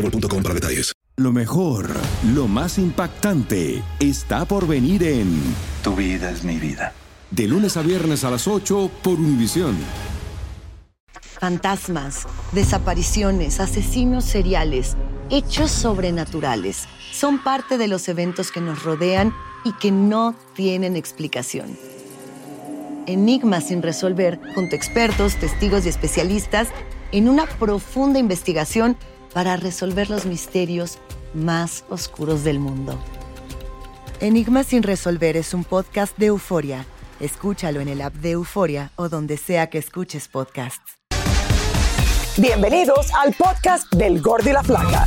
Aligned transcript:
boostmobile.com 0.00 0.42
para 0.42 0.54
detalles. 0.54 0.92
Lo 1.18 1.32
mejor, 1.32 1.88
lo 2.34 2.46
más 2.46 2.76
impactante, 2.76 3.82
está 4.00 4.44
por 4.44 4.66
venir 4.66 5.02
en 5.02 5.40
Tu 5.82 5.96
vida 5.96 6.30
es 6.30 6.44
mi 6.44 6.58
vida. 6.58 6.92
De 7.30 7.48
lunes 7.48 7.78
a 7.78 7.82
viernes 7.82 8.22
a 8.24 8.30
las 8.30 8.46
8 8.46 8.90
por 9.02 9.14
Univisión. 9.14 9.76
Fantasmas, 11.40 12.26
desapariciones, 12.52 13.60
asesinos 13.60 14.24
seriales, 14.24 14.96
hechos 15.30 15.70
sobrenaturales 15.70 16.86
son 17.12 17.42
parte 17.42 17.78
de 17.78 17.88
los 17.88 18.08
eventos 18.08 18.52
que 18.52 18.60
nos 18.60 18.82
rodean 18.82 19.32
y 19.64 19.72
que 19.72 19.90
no 19.90 20.34
tienen 20.54 20.96
explicación. 20.96 21.78
Enigmas 23.06 23.68
sin 23.68 23.82
resolver, 23.82 24.38
junto 24.54 24.74
a 24.74 24.78
expertos, 24.78 25.36
testigos 25.36 25.86
y 25.86 25.88
especialistas, 25.88 26.68
en 27.12 27.28
una 27.28 27.46
profunda 27.46 28.18
investigación 28.18 28.96
para 29.36 29.58
resolver 29.58 30.08
los 30.08 30.24
misterios 30.24 30.96
más 31.34 31.84
oscuros 31.90 32.42
del 32.42 32.58
mundo. 32.58 32.98
Enigmas 34.20 34.68
sin 34.68 34.82
resolver 34.82 35.36
es 35.36 35.52
un 35.52 35.62
podcast 35.62 36.16
de 36.16 36.28
euforia. 36.28 36.86
Escúchalo 37.20 37.80
en 37.80 37.88
el 37.88 38.00
app 38.00 38.14
de 38.14 38.30
Euforia 38.30 38.92
o 38.96 39.10
donde 39.10 39.36
sea 39.36 39.68
que 39.68 39.76
escuches 39.76 40.28
podcasts. 40.28 40.96
Bienvenidos 42.38 43.12
al 43.12 43.34
podcast 43.34 43.92
del 43.92 44.22
Gordi 44.22 44.48
y 44.48 44.52
la 44.54 44.62
Flaca. 44.62 45.06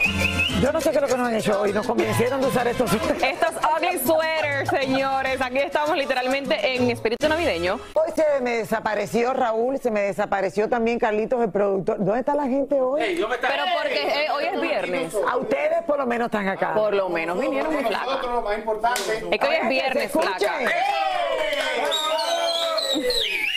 Yo 0.61 0.71
no 0.71 0.79
sé 0.79 0.91
qué 0.91 0.97
es 0.97 1.01
lo 1.01 1.07
que 1.07 1.17
nos 1.17 1.27
han 1.27 1.35
hecho 1.35 1.59
hoy. 1.59 1.73
Nos 1.73 1.87
convencieron 1.87 2.39
de 2.39 2.47
usar 2.47 2.67
estos. 2.67 2.93
Estos 2.93 3.49
ugly 3.75 3.99
sweaters, 4.05 4.69
señores. 4.69 5.41
Aquí 5.41 5.57
estamos 5.57 5.97
literalmente 5.97 6.75
en 6.75 6.91
espíritu 6.91 7.27
navideño. 7.27 7.79
Hoy 7.95 8.11
se 8.15 8.41
me 8.41 8.57
desapareció 8.57 9.33
Raúl, 9.33 9.79
se 9.79 9.89
me 9.89 10.01
desapareció 10.01 10.69
también 10.69 10.99
Carlitos, 10.99 11.41
el 11.41 11.49
productor. 11.49 11.97
¿Dónde 11.97 12.19
está 12.19 12.35
la 12.35 12.47
gente 12.47 12.79
hoy? 12.79 13.01
Pero 13.41 13.63
porque 13.81 14.25
eh, 14.25 14.27
hoy 14.31 14.43
es 14.53 14.61
viernes. 14.61 15.15
A 15.27 15.37
ustedes 15.37 15.81
por 15.87 15.97
lo 15.97 16.05
menos 16.05 16.27
están 16.27 16.47
acá. 16.47 16.75
Por 16.75 16.93
lo 16.93 17.09
menos 17.09 17.39
vinieron 17.39 17.73
muy 17.73 17.83
flacas. 17.83 18.19
Es 19.31 19.39
que 19.39 19.47
hoy 19.47 19.55
es 19.63 19.67
viernes, 19.69 20.11
flaca. 20.11 20.59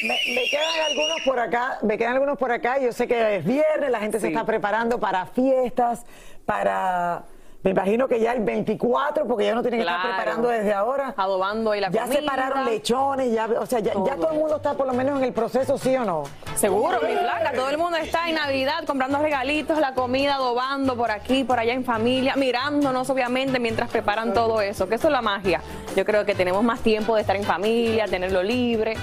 Me, 0.07 0.19
me 0.35 0.45
quedan 0.51 0.81
algunos 0.91 1.21
por 1.25 1.39
acá, 1.39 1.79
me 1.83 1.97
quedan 1.99 2.13
algunos 2.15 2.37
por 2.39 2.53
acá. 2.53 2.79
Yo 2.79 2.93
sé 2.93 3.07
que 3.09 3.37
es 3.37 3.45
viernes, 3.45 3.91
la 3.91 4.01
gente 4.01 4.21
se 4.21 4.29
está 4.29 4.45
preparando 4.45 4.99
para 5.01 5.27
fiestas, 5.27 6.05
para. 6.45 7.23
Me 7.63 7.71
imagino 7.71 8.07
que 8.09 8.21
ya 8.21 8.33
el 8.35 8.41
24, 8.43 9.27
porque 9.27 9.47
ya 9.47 9.55
no 9.55 9.63
tienen 9.63 9.81
que 9.81 9.87
estar 9.87 10.03
preparando 10.03 10.49
desde 10.49 10.75
ahora. 10.75 11.15
Adobando 11.17 11.71
ahí 11.71 11.81
la 11.81 11.89
Ya 11.91 12.03
comida. 12.03 12.21
separaron 12.21 12.67
lechones, 12.67 13.33
ya, 13.33 13.47
o 13.59 13.65
sea, 13.65 13.79
ya, 13.79 13.95
ya 13.95 14.17
Todo. 14.17 14.33
el 14.33 14.39
mundo 14.39 14.57
está 14.57 14.75
por 14.75 14.87
lo 14.87 14.93
menos 14.93 15.17
en 15.19 15.25
el 15.25 15.33
proceso, 15.33 15.79
¿sí 15.79 15.97
o 15.97 16.05
no? 16.05 16.25
Seguro, 16.57 16.99
mi 17.01 17.15
flaca. 17.17 17.53
Todo 17.55 17.71
el 17.71 17.79
mundo 17.79 17.97
está 17.97 18.29
en 18.29 18.35
Navidad 18.35 18.85
comprando 18.87 19.17
regalitos, 19.19 19.79
la 19.79 19.95
comida, 19.95 20.35
adobando 20.35 20.95
por 20.95 21.11
aquí, 21.11 21.43
por 21.43 21.59
allá 21.59 21.73
en 21.73 21.87
familia, 21.87 22.35
mirándonos 22.37 23.09
obviamente 23.09 23.59
mientras 23.59 23.89
preparan 23.91 24.35
todo 24.35 24.61
eso, 24.61 24.87
que 24.87 24.97
eso 24.97 25.07
es 25.09 25.13
la 25.13 25.23
magia. 25.23 25.63
Yo 25.97 26.05
creo 26.05 26.27
que 26.27 26.35
tenemos 26.35 26.63
más 26.63 26.81
tiempo 26.81 27.15
de 27.15 27.23
estar 27.23 27.35
en 27.37 27.45
familia, 27.45 28.05
tenerlo 28.09 28.43
libre, 28.43 28.95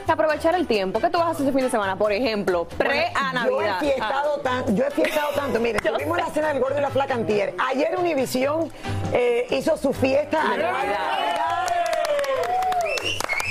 aprovechar 0.13 0.55
el 0.55 0.67
tiempo. 0.67 0.99
¿Qué 0.99 1.09
tú 1.09 1.17
vas 1.17 1.27
a 1.27 1.31
hacer 1.31 1.45
este 1.47 1.53
fin 1.57 1.65
de 1.65 1.71
semana? 1.71 1.95
Por 1.95 2.11
ejemplo, 2.11 2.65
pre 2.77 3.11
a 3.15 3.45
Yo 3.45 3.61
he 3.61 3.65
Navidad. 3.65 3.79
fiestado, 3.79 4.39
tan- 4.41 4.75
yo 4.75 4.85
he 4.85 4.91
fiestado 4.91 5.29
tanto. 5.35 5.59
Mire, 5.59 5.79
tuvimos 5.91 6.17
la 6.17 6.27
cena 6.27 6.49
del 6.49 6.59
gordo 6.61 6.77
y 6.77 6.81
la 6.81 6.89
flaca 6.89 7.13
antier. 7.15 7.53
Ayer 7.69 7.97
Univisión 7.97 8.71
eh, 9.13 9.47
hizo 9.49 9.77
su 9.77 9.93
fiesta. 9.93 10.43
Navidad. 10.43 11.67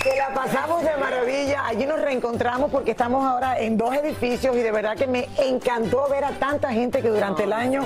Que 0.03 0.17
la 0.17 0.33
pasamos 0.33 0.83
de 0.83 0.97
maravilla. 0.97 1.67
Allí 1.67 1.85
nos 1.85 2.01
reencontramos 2.01 2.71
porque 2.71 2.93
estamos 2.93 3.23
ahora 3.25 3.59
en 3.61 3.77
dos 3.77 3.95
edificios 3.95 4.57
y 4.57 4.61
de 4.61 4.73
verdad 4.73 4.97
que 4.97 5.07
me 5.07 5.29
encantó 5.37 6.09
ver 6.09 6.25
a 6.25 6.31
tanta 6.31 6.71
gente 6.73 7.03
que 7.03 7.09
durante 7.11 7.45
el 7.45 7.53
año 7.53 7.83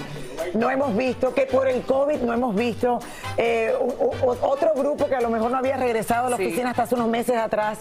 no 0.55 0.71
hemos 0.71 0.97
visto, 0.97 1.35
que 1.35 1.47
por 1.47 1.67
el 1.67 1.83
COVID 1.83 2.21
no 2.21 2.33
hemos 2.33 2.55
visto. 2.55 3.01
Eh, 3.37 3.75
otro 4.43 4.75
grupo 4.77 5.07
que 5.07 5.17
a 5.17 5.21
lo 5.21 5.29
mejor 5.29 5.51
no 5.51 5.59
había 5.59 5.77
regresado 5.77 6.29
a 6.29 6.31
la 6.31 6.37
Sí. 6.37 6.47
oficina 6.47 6.71
hasta 6.71 6.85
hace 6.85 6.95
unos 6.95 7.09
meses 7.09 7.37
atrás 7.37 7.79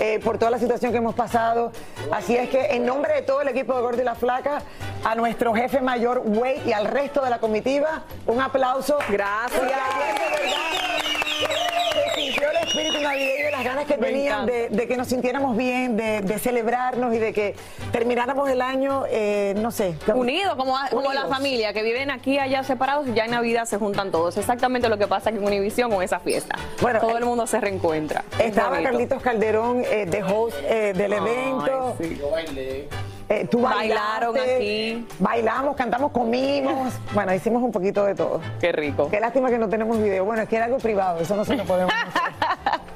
eh, 0.00 0.18
por 0.22 0.36
toda 0.36 0.50
la 0.50 0.58
situación 0.58 0.90
que 0.90 0.98
hemos 0.98 1.14
pasado. 1.14 1.70
Así 2.10 2.36
es 2.36 2.48
que 2.48 2.66
en 2.74 2.84
nombre 2.84 3.14
de 3.14 3.22
todo 3.22 3.40
el 3.42 3.48
equipo 3.48 3.74
de 3.76 3.82
Gordo 3.82 4.02
y 4.02 4.04
la 4.04 4.16
Flaca, 4.16 4.62
a 5.04 5.14
nuestro 5.14 5.54
jefe 5.54 5.80
mayor 5.80 6.22
Wade 6.24 6.62
y 6.66 6.72
al 6.72 6.86
resto 6.86 7.22
de 7.22 7.30
la 7.30 7.38
comitiva, 7.38 8.02
un 8.26 8.40
aplauso. 8.40 8.98
Gracias. 9.08 9.52
Porque 9.60 9.72
ayer 9.74 10.14
de 10.14 10.42
verdad 10.42 12.14
se 12.14 12.20
sintió 12.20 12.50
el 12.50 12.55
espíritu 12.66 13.00
navideño 13.00 13.48
y 13.48 13.52
las 13.52 13.64
ganas 13.64 13.84
que 13.86 13.96
Me 13.96 14.08
tenían 14.08 14.46
de, 14.46 14.68
de 14.68 14.86
que 14.88 14.96
nos 14.96 15.08
sintiéramos 15.08 15.56
bien, 15.56 15.96
de, 15.96 16.20
de 16.20 16.38
celebrarnos 16.38 17.14
y 17.14 17.18
de 17.18 17.32
que 17.32 17.54
termináramos 17.92 18.48
el 18.50 18.60
año, 18.60 19.04
eh, 19.08 19.54
no 19.56 19.70
sé. 19.70 19.94
Unidos, 20.14 20.56
como, 20.56 20.76
como 20.90 21.12
la 21.12 21.26
familia, 21.26 21.72
que 21.72 21.82
viven 21.82 22.10
aquí 22.10 22.38
allá 22.38 22.62
separados 22.62 23.06
y 23.08 23.14
ya 23.14 23.24
en 23.24 23.30
Navidad 23.32 23.64
se 23.64 23.78
juntan 23.78 24.10
todos. 24.10 24.36
Exactamente 24.36 24.88
lo 24.88 24.98
que 24.98 25.06
pasa 25.06 25.30
aquí 25.30 25.38
en 25.38 25.44
Univisión 25.44 25.90
con 25.90 26.02
esa 26.02 26.18
fiesta. 26.20 26.56
Bueno, 26.80 27.00
Todo 27.00 27.12
eh, 27.16 27.18
el 27.18 27.24
mundo 27.24 27.46
se 27.46 27.60
reencuentra. 27.60 28.24
Es 28.38 28.46
Estaba. 28.46 28.82
Carlitos 28.82 29.22
Calderón 29.22 29.82
eh, 29.90 30.06
de 30.06 30.22
host 30.22 30.56
eh, 30.64 30.92
del 30.94 31.12
evento. 31.12 31.96
sí. 31.98 32.20
Eh, 33.28 33.46
tú 33.50 33.60
Bailaron 33.60 34.34
bailaste, 34.34 34.56
aquí. 34.56 35.06
Bailamos, 35.18 35.76
cantamos, 35.76 36.12
comimos. 36.12 36.94
Bueno, 37.12 37.34
hicimos 37.34 37.62
un 37.62 37.72
poquito 37.72 38.04
de 38.04 38.14
todo. 38.14 38.40
Qué 38.60 38.72
rico. 38.72 39.08
Qué 39.10 39.20
lástima 39.20 39.48
que 39.50 39.58
no 39.58 39.68
tenemos 39.68 39.98
video. 40.00 40.24
Bueno, 40.24 40.42
es 40.42 40.48
que 40.48 40.56
era 40.56 40.66
algo 40.66 40.78
privado, 40.78 41.20
eso 41.20 41.34
no 41.34 41.44
se 41.44 41.56
lo 41.56 41.64
podemos 41.64 41.92
hacer. 41.92 42.80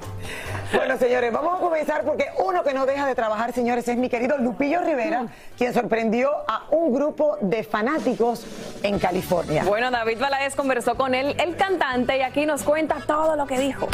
Bueno, 0.73 0.97
señores, 0.99 1.33
vamos 1.33 1.59
a 1.59 1.61
comenzar 1.61 2.05
porque 2.05 2.27
uno 2.39 2.63
que 2.63 2.73
no 2.73 2.87
deja 2.87 3.07
de 3.07 3.15
trabajar, 3.15 3.53
señores, 3.53 3.89
es 3.89 3.97
mi 3.97 4.09
querido 4.09 4.39
Lupillo 4.39 4.81
Rivera, 4.83 5.27
quien 5.59 5.75
sorprendió 5.75 6.31
a 6.47 6.67
un 6.71 6.93
grupo 6.95 7.39
de 7.41 7.65
fanáticos 7.65 8.45
en 8.83 8.99
California. 8.99 9.65
Bueno, 9.65 9.91
David 9.91 10.21
Valadez 10.21 10.55
conversó 10.55 10.95
con 10.95 11.15
él, 11.15 11.35
el 11.39 11.57
cantante, 11.57 12.19
y 12.19 12.23
aquí 12.23 12.47
nos 12.47 12.63
cuenta 12.63 12.99
todo 13.07 13.35
lo 13.37 13.47
que 13.47 13.59
dijo. 13.59 13.89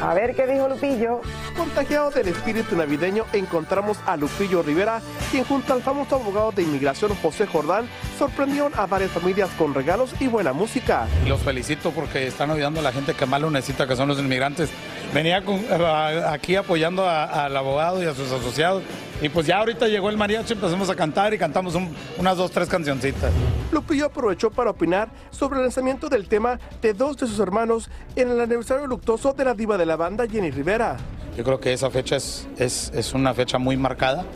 A 0.00 0.14
ver 0.14 0.34
qué 0.34 0.46
dijo 0.46 0.68
Lupillo. 0.68 1.20
Contagiado 1.56 2.10
del 2.10 2.28
espíritu 2.28 2.76
navideño, 2.76 3.24
encontramos 3.32 3.98
a 4.06 4.16
Lupillo 4.16 4.62
Rivera, 4.62 5.00
quien 5.30 5.44
junto 5.44 5.72
al 5.72 5.82
famoso 5.82 6.16
abogado 6.16 6.52
de 6.52 6.62
inmigración 6.62 7.14
José 7.22 7.46
Jordán 7.46 7.88
sorprendieron 8.18 8.72
a 8.76 8.86
varias 8.86 9.10
familias 9.10 9.48
con 9.56 9.72
regalos 9.72 10.14
y 10.20 10.26
buena 10.26 10.52
música. 10.52 11.06
Los 11.26 11.40
felicito 11.40 11.92
porque 11.92 12.26
están 12.26 12.50
ayudando 12.50 12.80
a 12.80 12.82
la 12.82 12.92
gente 12.92 13.14
que 13.14 13.24
más 13.24 13.40
lo 13.40 13.50
necesita, 13.50 13.86
que 13.86 13.96
son 13.96 14.08
los 14.08 14.18
inmigrantes. 14.18 14.70
Venía 15.14 15.42
con- 15.44 15.64
a- 15.70 16.32
aquí 16.32 16.56
apoyando 16.56 17.08
al 17.08 17.56
abogado 17.56 18.02
y 18.02 18.06
a 18.06 18.14
sus 18.14 18.30
asociados 18.30 18.82
Y 19.22 19.30
pues 19.30 19.46
ya 19.46 19.56
ahorita 19.60 19.88
llegó 19.88 20.10
el 20.10 20.18
mariachi, 20.18 20.52
empezamos 20.52 20.90
a 20.90 20.94
cantar 20.94 21.32
y 21.32 21.38
cantamos 21.38 21.74
un- 21.74 21.96
unas 22.18 22.36
dos, 22.36 22.50
tres 22.50 22.68
cancioncitas. 22.68 23.32
Lupillo 23.72 24.04
aprovechó 24.06 24.50
para 24.50 24.68
opinar 24.70 25.08
sobre 25.30 25.56
el 25.56 25.62
lanzamiento 25.62 26.10
del 26.10 26.28
tema 26.28 26.60
de 26.82 26.92
dos 26.92 27.16
de 27.16 27.26
sus 27.26 27.38
hermanos 27.40 27.88
en 28.14 28.30
el 28.30 28.38
aniversario 28.38 28.86
luctuoso 28.86 29.32
de 29.32 29.46
la 29.46 29.54
diva 29.54 29.78
de 29.78 29.86
la 29.86 29.96
banda, 29.96 30.26
Jenny 30.30 30.50
Rivera. 30.50 30.98
Yo 31.34 31.44
creo 31.44 31.58
que 31.58 31.72
esa 31.72 31.88
fecha 31.90 32.16
es, 32.16 32.46
es, 32.58 32.92
es 32.94 33.14
una 33.14 33.32
fecha 33.32 33.56
muy 33.56 33.78
marcada 33.78 34.26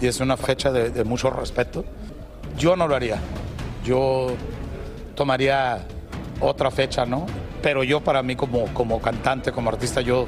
y 0.00 0.06
es 0.06 0.20
una 0.20 0.36
fecha 0.36 0.70
de, 0.70 0.90
de 0.90 1.02
mucho 1.02 1.30
respeto. 1.30 1.84
Yo 2.56 2.76
no 2.76 2.86
lo 2.86 2.94
haría. 2.94 3.18
Yo 3.84 4.28
tomaría 5.16 5.84
otra 6.40 6.70
fecha, 6.70 7.04
¿no? 7.04 7.26
Pero 7.62 7.82
yo 7.84 8.00
para 8.00 8.22
mí 8.22 8.36
como, 8.36 8.66
como 8.74 9.00
cantante, 9.00 9.52
como 9.52 9.70
artista, 9.70 10.00
yo 10.00 10.26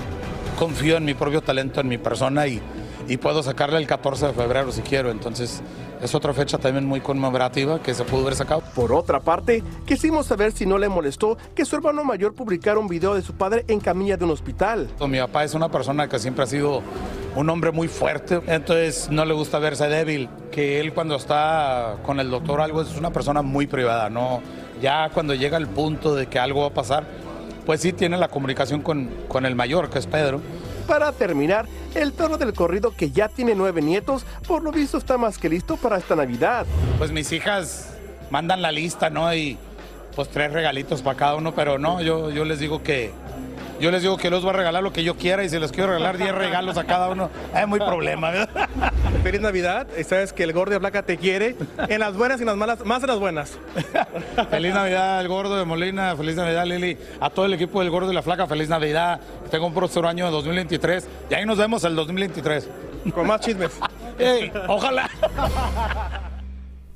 confío 0.59 0.97
en 0.97 1.05
mi 1.05 1.15
propio 1.15 1.41
talento, 1.41 1.81
en 1.81 1.89
mi 1.89 1.99
persona 1.99 2.47
y, 2.47 2.61
y 3.09 3.17
puedo 3.17 3.43
sacarle 3.43 3.79
el 3.79 3.87
14 3.87 4.29
de 4.29 4.33
febrero 4.33 4.73
si 4.73 4.83
quiero. 4.83 5.11
Entonces 5.11 5.63
es 6.03 6.15
otra 6.15 6.33
fecha 6.33 6.59
también 6.59 6.87
muy 6.87 7.01
conmemorativa 7.01 7.83
que 7.83 7.95
se 7.95 8.05
pudo 8.05 8.23
haber 8.23 8.35
sacado. 8.35 8.63
Por 8.75 8.93
otra 8.93 9.21
parte, 9.21 9.63
quisimos 9.87 10.27
saber 10.27 10.53
si 10.53 10.67
no 10.67 10.79
le 10.79 10.89
molestó 10.89 11.37
que 11.55 11.65
su 11.65 11.77
hermano 11.77 12.05
mayor 12.05 12.35
publicara 12.35 12.79
un 12.79 12.89
video 12.89 13.15
de 13.15 13.23
su 13.23 13.35
padre 13.35 13.65
en 13.69 13.81
camilla 13.81 14.17
de 14.17 14.25
un 14.25 14.31
hospital. 14.31 14.89
Mi 15.09 15.19
papá 15.19 15.45
es 15.45 15.55
una 15.55 15.71
persona 15.71 16.09
que 16.09 16.19
siempre 16.19 16.45
ha 16.45 16.47
sido 16.47 16.83
un 17.37 17.49
hombre 17.51 17.71
muy 17.71 17.89
fuerte, 17.89 18.41
entonces 18.47 19.09
no 19.11 19.25
le 19.25 19.35
gusta 19.35 19.59
verse 19.59 19.89
débil. 19.89 20.29
Que 20.51 20.81
él 20.81 20.93
cuando 20.95 21.17
está 21.17 21.97
con 22.05 22.19
el 22.19 22.31
doctor 22.31 22.61
algo 22.61 22.83
es 22.83 22.97
una 22.97 23.13
persona 23.13 23.43
muy 23.43 23.67
privada, 23.67 24.09
¿no? 24.11 24.41
Ya 24.81 25.11
cuando 25.13 25.35
llega 25.35 25.59
el 25.59 25.67
punto 25.67 26.15
de 26.15 26.27
que 26.27 26.39
algo 26.39 26.63
va 26.63 26.69
a 26.69 26.75
pasar, 26.75 27.05
pues 27.67 27.81
sí 27.81 27.93
tiene 27.93 28.17
la 28.17 28.29
comunicación 28.29 28.83
con, 28.83 29.11
con 29.29 29.45
el 29.47 29.55
mayor, 29.55 29.91
que 29.91 29.99
es 29.99 30.07
Pedro. 30.07 30.41
Para 30.87 31.13
terminar, 31.13 31.67
el 31.95 32.13
toro 32.13 32.37
del 32.37 32.53
corrido 32.53 32.93
que 32.97 33.11
ya 33.11 33.29
tiene 33.29 33.55
nueve 33.55 33.83
nietos, 33.83 34.25
por 34.47 34.63
lo 34.63 34.73
visto 34.73 34.99
está 34.99 35.19
más 35.19 35.39
que 35.39 35.49
listo 35.49 35.77
para 35.77 35.99
esta 35.99 36.17
Navidad. 36.17 36.67
Pues 36.99 37.13
mis 37.13 37.31
hijas 37.33 37.95
mandan 38.31 38.63
la 38.63 38.73
lista, 38.73 39.11
¿no? 39.11 39.33
Y 39.35 39.57
pues 40.17 40.29
tres 40.31 40.53
regalitos 40.53 41.03
para 41.03 41.17
cada 41.17 41.35
uno, 41.37 41.55
pero 41.55 41.79
no, 41.79 42.01
yo, 42.03 42.31
yo 42.31 42.45
les 42.45 42.59
digo 42.59 42.83
que... 42.83 43.13
Yo 43.81 43.91
les 43.91 44.03
digo 44.03 44.19
que 44.19 44.29
les 44.29 44.43
voy 44.43 44.51
a 44.51 44.53
regalar 44.53 44.83
lo 44.83 44.93
que 44.93 45.03
yo 45.03 45.17
quiera 45.17 45.43
y 45.43 45.49
si 45.49 45.59
les 45.59 45.73
quiero 45.73 45.89
regalar 45.89 46.19
10 46.19 46.35
regalos 46.35 46.77
a 46.77 46.85
cada 46.85 47.09
uno, 47.09 47.31
es 47.55 47.67
muy 47.67 47.79
problema, 47.79 48.31
¿verdad? 48.31 48.69
Feliz 49.23 49.41
Navidad, 49.41 49.87
y 49.99 50.05
sabes 50.05 50.35
que 50.35 50.43
el 50.43 50.53
gordo 50.53 50.73
de 50.73 50.81
placa 50.81 51.03
te 51.03 51.17
quiere, 51.17 51.57
en 51.89 52.01
las 52.01 52.15
buenas 52.15 52.41
y 52.41 52.43
en 52.43 52.49
las 52.49 52.57
malas, 52.57 52.85
más 52.85 53.03
en 53.03 53.09
las 53.09 53.19
buenas. 53.19 53.59
Feliz 54.51 54.75
Navidad 54.75 55.19
al 55.19 55.29
Gordo 55.29 55.57
de 55.57 55.65
Molina, 55.65 56.15
feliz 56.15 56.37
Navidad 56.37 56.67
Lili, 56.67 56.99
a 57.21 57.31
todo 57.31 57.47
el 57.47 57.55
equipo 57.55 57.81
del 57.81 57.91
Gordo 57.91 58.13
y 58.13 58.15
la 58.15 58.23
Flaca, 58.23 58.47
feliz 58.47 58.69
Navidad. 58.69 59.19
Tengo 59.51 59.67
un 59.67 59.75
próximo 59.75 60.07
año 60.07 60.27
de 60.27 60.33
2023 60.33 61.09
y 61.31 61.35
ahí 61.35 61.47
nos 61.47 61.57
vemos 61.57 61.83
el 61.85 61.97
2023. 61.97 62.69
Con 63.15 63.27
más 63.27 63.41
chismes. 63.41 63.73
Ey, 64.19 64.53
ojalá. 64.69 65.09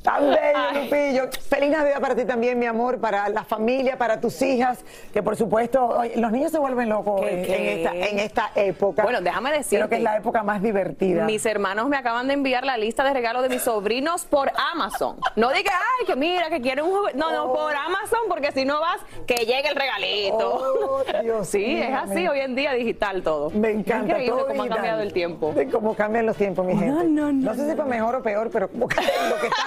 Tan 0.04 0.20
bello, 0.20 0.82
Lupillo. 0.84 1.28
Feliz 1.48 1.70
Navidad 1.70 1.98
para 1.98 2.14
ti 2.14 2.26
también, 2.26 2.58
mi 2.58 2.66
amor, 2.66 3.00
para 3.00 3.26
la 3.30 3.42
familia, 3.42 3.96
para 3.96 4.20
tus 4.20 4.40
hijas, 4.42 4.84
que 5.14 5.22
por 5.22 5.34
supuesto, 5.34 5.98
los 6.16 6.30
niños 6.30 6.52
se 6.52 6.58
vuelven 6.58 6.90
locos 6.90 7.22
¿Qué, 7.22 7.40
en, 7.40 7.46
qué? 7.46 7.56
en 7.56 7.78
esta, 7.78 7.94
en 8.10 8.18
esta 8.18 8.50
época. 8.54 9.02
Bueno, 9.02 9.22
déjame 9.22 9.50
decirte. 9.50 9.76
Creo 9.78 9.88
que 9.88 9.96
es 9.96 10.02
la 10.02 10.18
época 10.18 10.42
más 10.42 10.60
divertida. 10.60 11.24
Mis 11.24 11.46
hermanos 11.46 11.88
me 11.88 11.96
acaban 11.96 12.28
de 12.28 12.34
enviar 12.34 12.66
la 12.66 12.76
lista 12.76 13.02
de 13.02 13.14
regalos 13.14 13.42
de 13.44 13.48
mis 13.48 13.62
sobrinos 13.62 14.26
por 14.26 14.52
Amazon. 14.74 15.16
No 15.36 15.50
diga, 15.52 15.72
ay, 15.72 16.06
que 16.06 16.16
mira, 16.16 16.50
que 16.50 16.60
quieren 16.60 16.84
un 16.84 16.90
juguete. 16.92 17.16
No, 17.16 17.32
no, 17.32 17.50
por 17.54 17.74
Amazon, 17.74 18.20
porque 18.28 18.52
si 18.52 18.66
no 18.66 18.80
vas, 18.82 18.98
que 19.26 19.36
llegue 19.46 19.68
el 19.68 19.74
regalito. 19.74 20.54
Oh, 20.54 21.02
Dios 21.22 21.48
sí, 21.48 21.64
mío, 21.64 21.84
es 21.84 21.94
así 21.94 22.14
me- 22.14 22.28
hoy 22.28 22.40
en 22.40 22.54
día 22.54 22.74
digital 22.74 23.22
todo. 23.22 23.48
Me 23.52 23.70
encanta 23.70 24.04
Increíble 24.12 24.36
todo 24.36 24.46
cómo 24.48 24.62
ha 24.64 24.68
cambiado 24.68 25.00
el 25.00 25.14
tiempo. 25.14 25.52
De 25.54 25.66
cómo 25.70 25.94
cambian 25.94 26.26
los 26.26 26.36
tiempos, 26.36 26.66
mi 26.66 26.76
gente. 26.76 27.04
No, 27.04 27.54
sé 27.54 27.70
si 27.70 27.74
para 27.74 27.88
mejor 27.88 28.16
o 28.16 28.22
peor, 28.22 28.50
pero 28.52 28.68
como 28.68 28.86
que 28.86 28.96
lo, 29.30 29.40
que 29.40 29.46
está- 29.46 29.64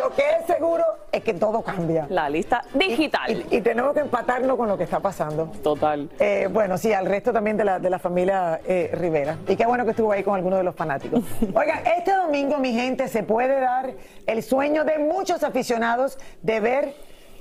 lo 0.00 0.10
que 0.14 0.22
es 0.40 0.46
seguro 0.46 0.84
es 1.10 1.22
que 1.22 1.34
todo 1.34 1.62
cambia. 1.62 2.06
La 2.08 2.28
lista 2.28 2.62
digital. 2.74 3.44
Y, 3.50 3.56
y 3.56 3.60
tenemos 3.60 3.94
que 3.94 4.00
empatarnos 4.00 4.56
con 4.56 4.68
lo 4.68 4.76
que 4.76 4.84
está 4.84 5.00
pasando. 5.00 5.46
Total. 5.62 6.10
Eh, 6.18 6.48
bueno, 6.50 6.78
sí, 6.78 6.92
al 6.92 7.06
resto 7.06 7.32
también 7.32 7.56
de 7.56 7.64
la, 7.64 7.78
de 7.78 7.90
la 7.90 7.98
familia 7.98 8.60
eh, 8.66 8.90
Rivera. 8.94 9.36
Y 9.48 9.56
qué 9.56 9.66
bueno 9.66 9.84
que 9.84 9.90
estuvo 9.90 10.12
ahí 10.12 10.22
con 10.22 10.34
algunos 10.34 10.58
de 10.58 10.64
los 10.64 10.74
fanáticos. 10.74 11.22
Oigan, 11.54 11.86
este 11.86 12.12
domingo, 12.14 12.58
mi 12.58 12.72
gente, 12.72 13.08
se 13.08 13.22
puede 13.22 13.60
dar 13.60 13.92
el 14.26 14.42
sueño 14.42 14.84
de 14.84 14.98
muchos 14.98 15.42
aficionados 15.42 16.18
de 16.42 16.60
ver 16.60 16.94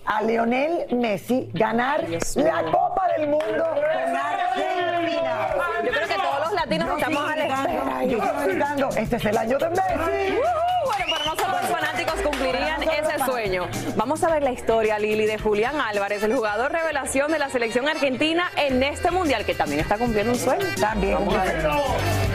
a 0.06 0.22
Lionel 0.24 0.88
Messi 0.96 1.50
ganar 1.54 2.06
la 2.36 2.64
Copa 2.64 3.08
del 3.18 3.30
Mundo 3.30 3.66
con 3.76 4.16
Argentina. 4.16 5.48
Yo 5.86 5.92
creo 5.92 6.08
que 6.08 6.16
todos 6.16 6.40
los 6.42 6.54
latinos 6.54 6.90
estamos 6.98 7.32
a 7.32 7.36
la 7.36 7.46
espera. 7.46 8.06
yo 8.06 8.18
estoy 8.18 8.48
gritando, 8.48 8.90
este 8.90 9.16
es 9.16 9.26
el 9.26 9.38
año 9.38 9.58
de 9.58 9.70
Messi. 9.70 10.71
Cumplirían 12.52 12.84
ese 12.84 13.26
sueño. 13.26 13.68
Vamos 13.96 14.24
a 14.24 14.32
ver 14.32 14.44
la 14.44 14.52
historia, 14.52 15.00
Lili, 15.00 15.26
de 15.26 15.38
Julián 15.38 15.80
Álvarez, 15.80 16.24
el 16.24 16.34
jugador 16.36 16.72
revelación 16.72 17.32
de 17.32 17.40
la 17.40 17.50
selección 17.50 17.88
argentina 17.88 18.52
en 18.56 18.84
este 18.84 19.12
mundial, 19.12 19.46
que 19.46 19.56
también 19.56 19.82
está 19.82 19.98
cumpliendo 19.98 20.34
un 20.34 20.40
sueño. 20.40 20.66
También. 20.80 21.14
Vamos 21.14 21.36
a 21.36 21.44
ver. 21.44 22.31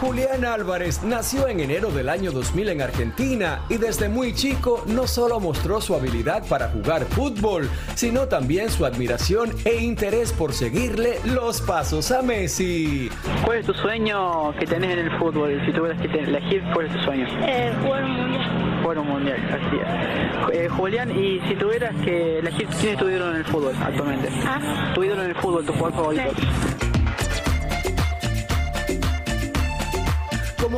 Julián 0.00 0.44
Álvarez 0.44 1.02
nació 1.02 1.48
en 1.48 1.58
enero 1.58 1.90
del 1.90 2.08
año 2.08 2.30
2000 2.30 2.68
en 2.68 2.82
Argentina 2.82 3.62
y 3.68 3.78
desde 3.78 4.08
muy 4.08 4.32
chico 4.32 4.84
no 4.86 5.08
solo 5.08 5.40
mostró 5.40 5.80
su 5.80 5.92
habilidad 5.92 6.46
para 6.48 6.68
jugar 6.68 7.04
fútbol, 7.04 7.68
sino 7.96 8.28
también 8.28 8.70
su 8.70 8.86
admiración 8.86 9.50
e 9.64 9.82
interés 9.82 10.32
por 10.32 10.52
seguirle 10.52 11.18
los 11.24 11.60
pasos 11.60 12.12
a 12.12 12.22
Messi. 12.22 13.10
¿Cuál 13.44 13.58
es 13.58 13.66
tu 13.66 13.74
sueño 13.74 14.52
que 14.56 14.66
tenés 14.66 14.92
en 14.92 14.98
el 15.00 15.18
fútbol? 15.18 15.60
Si 15.66 15.72
tuvieras 15.72 16.00
que 16.00 16.06
elegir, 16.16 16.62
¿cuál 16.72 16.86
es 16.86 16.92
tu 16.92 17.00
sueño? 17.00 17.26
Eh, 17.42 17.72
jugar 17.82 18.04
un 18.04 18.12
mundial. 18.12 18.80
Jugar 18.82 18.98
un 18.98 19.08
mundial, 19.08 19.40
así 19.50 19.76
es. 19.76 20.60
Eh, 20.60 20.68
Julián, 20.68 21.10
y 21.10 21.40
si 21.48 21.56
tuvieras 21.56 21.94
que 22.04 22.38
elegir, 22.38 22.68
¿quién 22.80 22.92
es 22.92 22.98
tu 22.98 23.08
ídolo 23.08 23.30
en 23.30 23.36
el 23.38 23.44
fútbol 23.46 23.74
actualmente? 23.82 24.28
Ah. 24.46 24.92
Tu 24.94 25.02
ídolo 25.02 25.24
en 25.24 25.30
el 25.30 25.36
fútbol, 25.36 25.66
tu 25.66 25.72
jugador 25.72 25.94
favorito. 25.94 26.30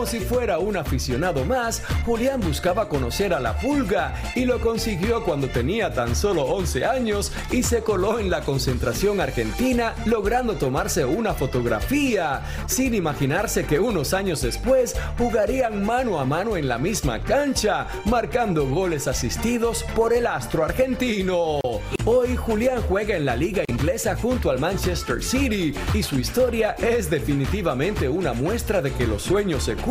Como 0.00 0.10
si 0.10 0.20
fuera 0.20 0.58
un 0.58 0.78
aficionado 0.78 1.44
más, 1.44 1.82
Julián 2.06 2.40
buscaba 2.40 2.88
conocer 2.88 3.34
a 3.34 3.38
la 3.38 3.58
pulga 3.58 4.14
y 4.34 4.46
lo 4.46 4.58
consiguió 4.58 5.22
cuando 5.22 5.46
tenía 5.48 5.92
tan 5.92 6.16
solo 6.16 6.44
11 6.44 6.86
años 6.86 7.30
y 7.50 7.62
se 7.62 7.82
coló 7.82 8.18
en 8.18 8.30
la 8.30 8.40
concentración 8.40 9.20
argentina 9.20 9.94
logrando 10.06 10.54
tomarse 10.54 11.04
una 11.04 11.34
fotografía, 11.34 12.40
sin 12.66 12.94
imaginarse 12.94 13.66
que 13.66 13.78
unos 13.78 14.14
años 14.14 14.40
después 14.40 14.96
jugarían 15.18 15.84
mano 15.84 16.18
a 16.18 16.24
mano 16.24 16.56
en 16.56 16.66
la 16.66 16.78
misma 16.78 17.22
cancha, 17.22 17.86
marcando 18.06 18.66
goles 18.66 19.06
asistidos 19.06 19.84
por 19.94 20.14
el 20.14 20.26
astro 20.26 20.64
argentino. 20.64 21.60
Hoy 22.06 22.36
Julián 22.36 22.80
juega 22.88 23.16
en 23.16 23.26
la 23.26 23.36
liga 23.36 23.64
inglesa 23.68 24.16
junto 24.16 24.50
al 24.50 24.60
Manchester 24.60 25.22
City 25.22 25.74
y 25.92 26.02
su 26.02 26.18
historia 26.18 26.70
es 26.78 27.10
definitivamente 27.10 28.08
una 28.08 28.32
muestra 28.32 28.80
de 28.80 28.92
que 28.92 29.06
los 29.06 29.20
sueños 29.20 29.64
se 29.64 29.74
cumplen 29.74 29.89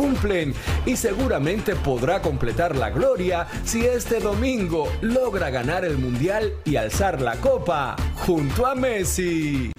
y 0.86 0.96
seguramente 0.96 1.76
podrá 1.76 2.22
completar 2.22 2.74
la 2.74 2.90
gloria 2.90 3.46
si 3.64 3.84
este 3.84 4.18
domingo 4.18 4.90
logra 5.02 5.50
ganar 5.50 5.84
el 5.84 5.98
mundial 5.98 6.54
y 6.64 6.76
alzar 6.76 7.20
la 7.20 7.36
copa 7.36 7.96
junto 8.16 8.66
a 8.66 8.74
Messi. 8.74 9.72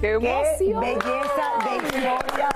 ¡Qué 0.00 0.10
emoción! 0.12 0.80
belleza 0.80 1.46
de 1.64 1.76
historia. 1.86 2.48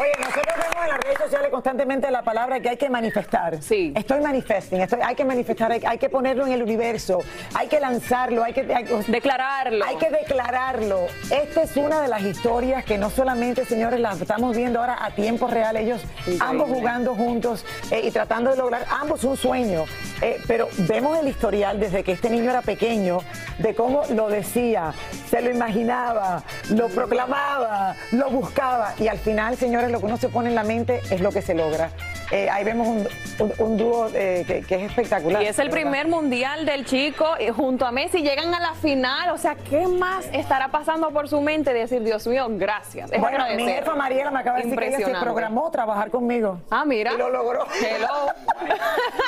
Oye, 0.00 0.12
nosotros 0.38 0.66
vemos 0.70 0.84
en 0.84 0.90
las 0.90 1.00
redes 1.00 1.18
sociales 1.18 1.50
constantemente 1.50 2.10
la 2.10 2.22
palabra 2.22 2.60
que 2.60 2.68
hay 2.68 2.76
que 2.76 2.88
manifestar. 2.88 3.60
Sí. 3.60 3.92
Estoy 3.96 4.20
manifesting, 4.20 4.80
estoy, 4.80 5.00
hay 5.02 5.16
que 5.16 5.24
manifestar, 5.24 5.72
hay, 5.72 5.82
hay 5.84 5.98
que 5.98 6.08
ponerlo 6.08 6.46
en 6.46 6.52
el 6.52 6.62
universo, 6.62 7.18
hay 7.54 7.66
que 7.66 7.80
lanzarlo, 7.80 8.44
hay 8.44 8.52
que... 8.52 8.62
declararlo. 8.62 9.84
Hay 9.84 9.96
que 9.96 10.10
declararlo. 10.10 11.06
Esta 11.30 11.62
es 11.62 11.76
una 11.76 12.00
de 12.00 12.08
las 12.08 12.22
historias 12.22 12.84
que 12.84 12.98
no 12.98 13.10
solamente, 13.10 13.64
señores, 13.64 13.98
las 13.98 14.20
estamos 14.20 14.56
viendo 14.56 14.78
ahora 14.80 15.04
a 15.04 15.10
tiempo 15.10 15.48
real, 15.48 15.76
ellos 15.76 16.02
ambos 16.40 16.68
jugando 16.68 17.14
juntos 17.14 17.64
eh, 17.90 18.02
y 18.04 18.10
tratando 18.10 18.50
de 18.50 18.56
lograr 18.56 18.84
ambos 18.90 19.24
un 19.24 19.36
sueño. 19.36 19.84
Eh, 20.22 20.40
pero 20.46 20.68
vemos 20.78 21.18
el 21.18 21.28
historial 21.28 21.80
desde 21.80 22.04
que 22.04 22.12
este 22.12 22.30
niño 22.30 22.50
era 22.50 22.62
pequeño, 22.62 23.20
de 23.58 23.74
cómo 23.74 24.02
lo 24.10 24.28
decía, 24.28 24.92
se 25.28 25.40
lo 25.40 25.50
imaginaba, 25.50 26.42
lo 26.70 26.88
proclamaba, 26.88 27.96
lo 28.12 28.30
buscaba 28.30 28.94
y 28.98 29.08
al 29.08 29.18
final, 29.18 29.56
señores, 29.56 29.90
lo 29.90 30.00
que 30.00 30.06
uno 30.06 30.16
se 30.16 30.27
pone 30.28 30.48
en 30.50 30.54
la 30.54 30.64
mente 30.64 31.00
es 31.10 31.20
lo 31.20 31.30
que 31.30 31.42
se 31.42 31.54
logra. 31.54 31.90
Eh, 32.30 32.50
ahí 32.50 32.62
vemos 32.62 32.86
un, 32.88 33.08
un- 33.38 33.52
un 33.58 33.76
dúo 33.78 34.08
eh, 34.12 34.44
que, 34.46 34.60
que 34.62 34.74
es 34.74 34.82
espectacular. 34.90 35.42
Y 35.42 35.46
es 35.46 35.58
el 35.58 35.68
verdad. 35.68 35.80
primer 35.80 36.08
mundial 36.08 36.66
del 36.66 36.84
chico 36.84 37.26
y 37.40 37.48
junto 37.48 37.86
a 37.86 37.90
Messi 37.92 38.20
llegan 38.22 38.54
a 38.54 38.60
la 38.60 38.74
final. 38.74 39.30
O 39.30 39.38
sea, 39.38 39.54
¿qué 39.54 39.86
más 39.86 40.26
estará 40.32 40.68
pasando 40.68 41.10
por 41.10 41.28
su 41.28 41.40
mente? 41.40 41.72
Decir, 41.72 42.02
Dios 42.02 42.26
mío, 42.26 42.46
gracias. 42.50 43.10
Es 43.10 43.18
Bueno, 43.20 43.44
mi 43.56 43.64
jefa 43.64 43.94
Mariela 43.94 44.30
me 44.30 44.40
acaba 44.40 44.58
de 44.58 44.64
decir 44.64 44.78
que 44.78 44.88
ella 44.88 44.98
se 45.06 45.14
programó 45.24 45.70
trabajar 45.70 46.10
conmigo. 46.10 46.60
Ah, 46.70 46.84
mira. 46.84 47.14
Y 47.14 47.16
lo 47.16 47.30
logró. 47.30 47.66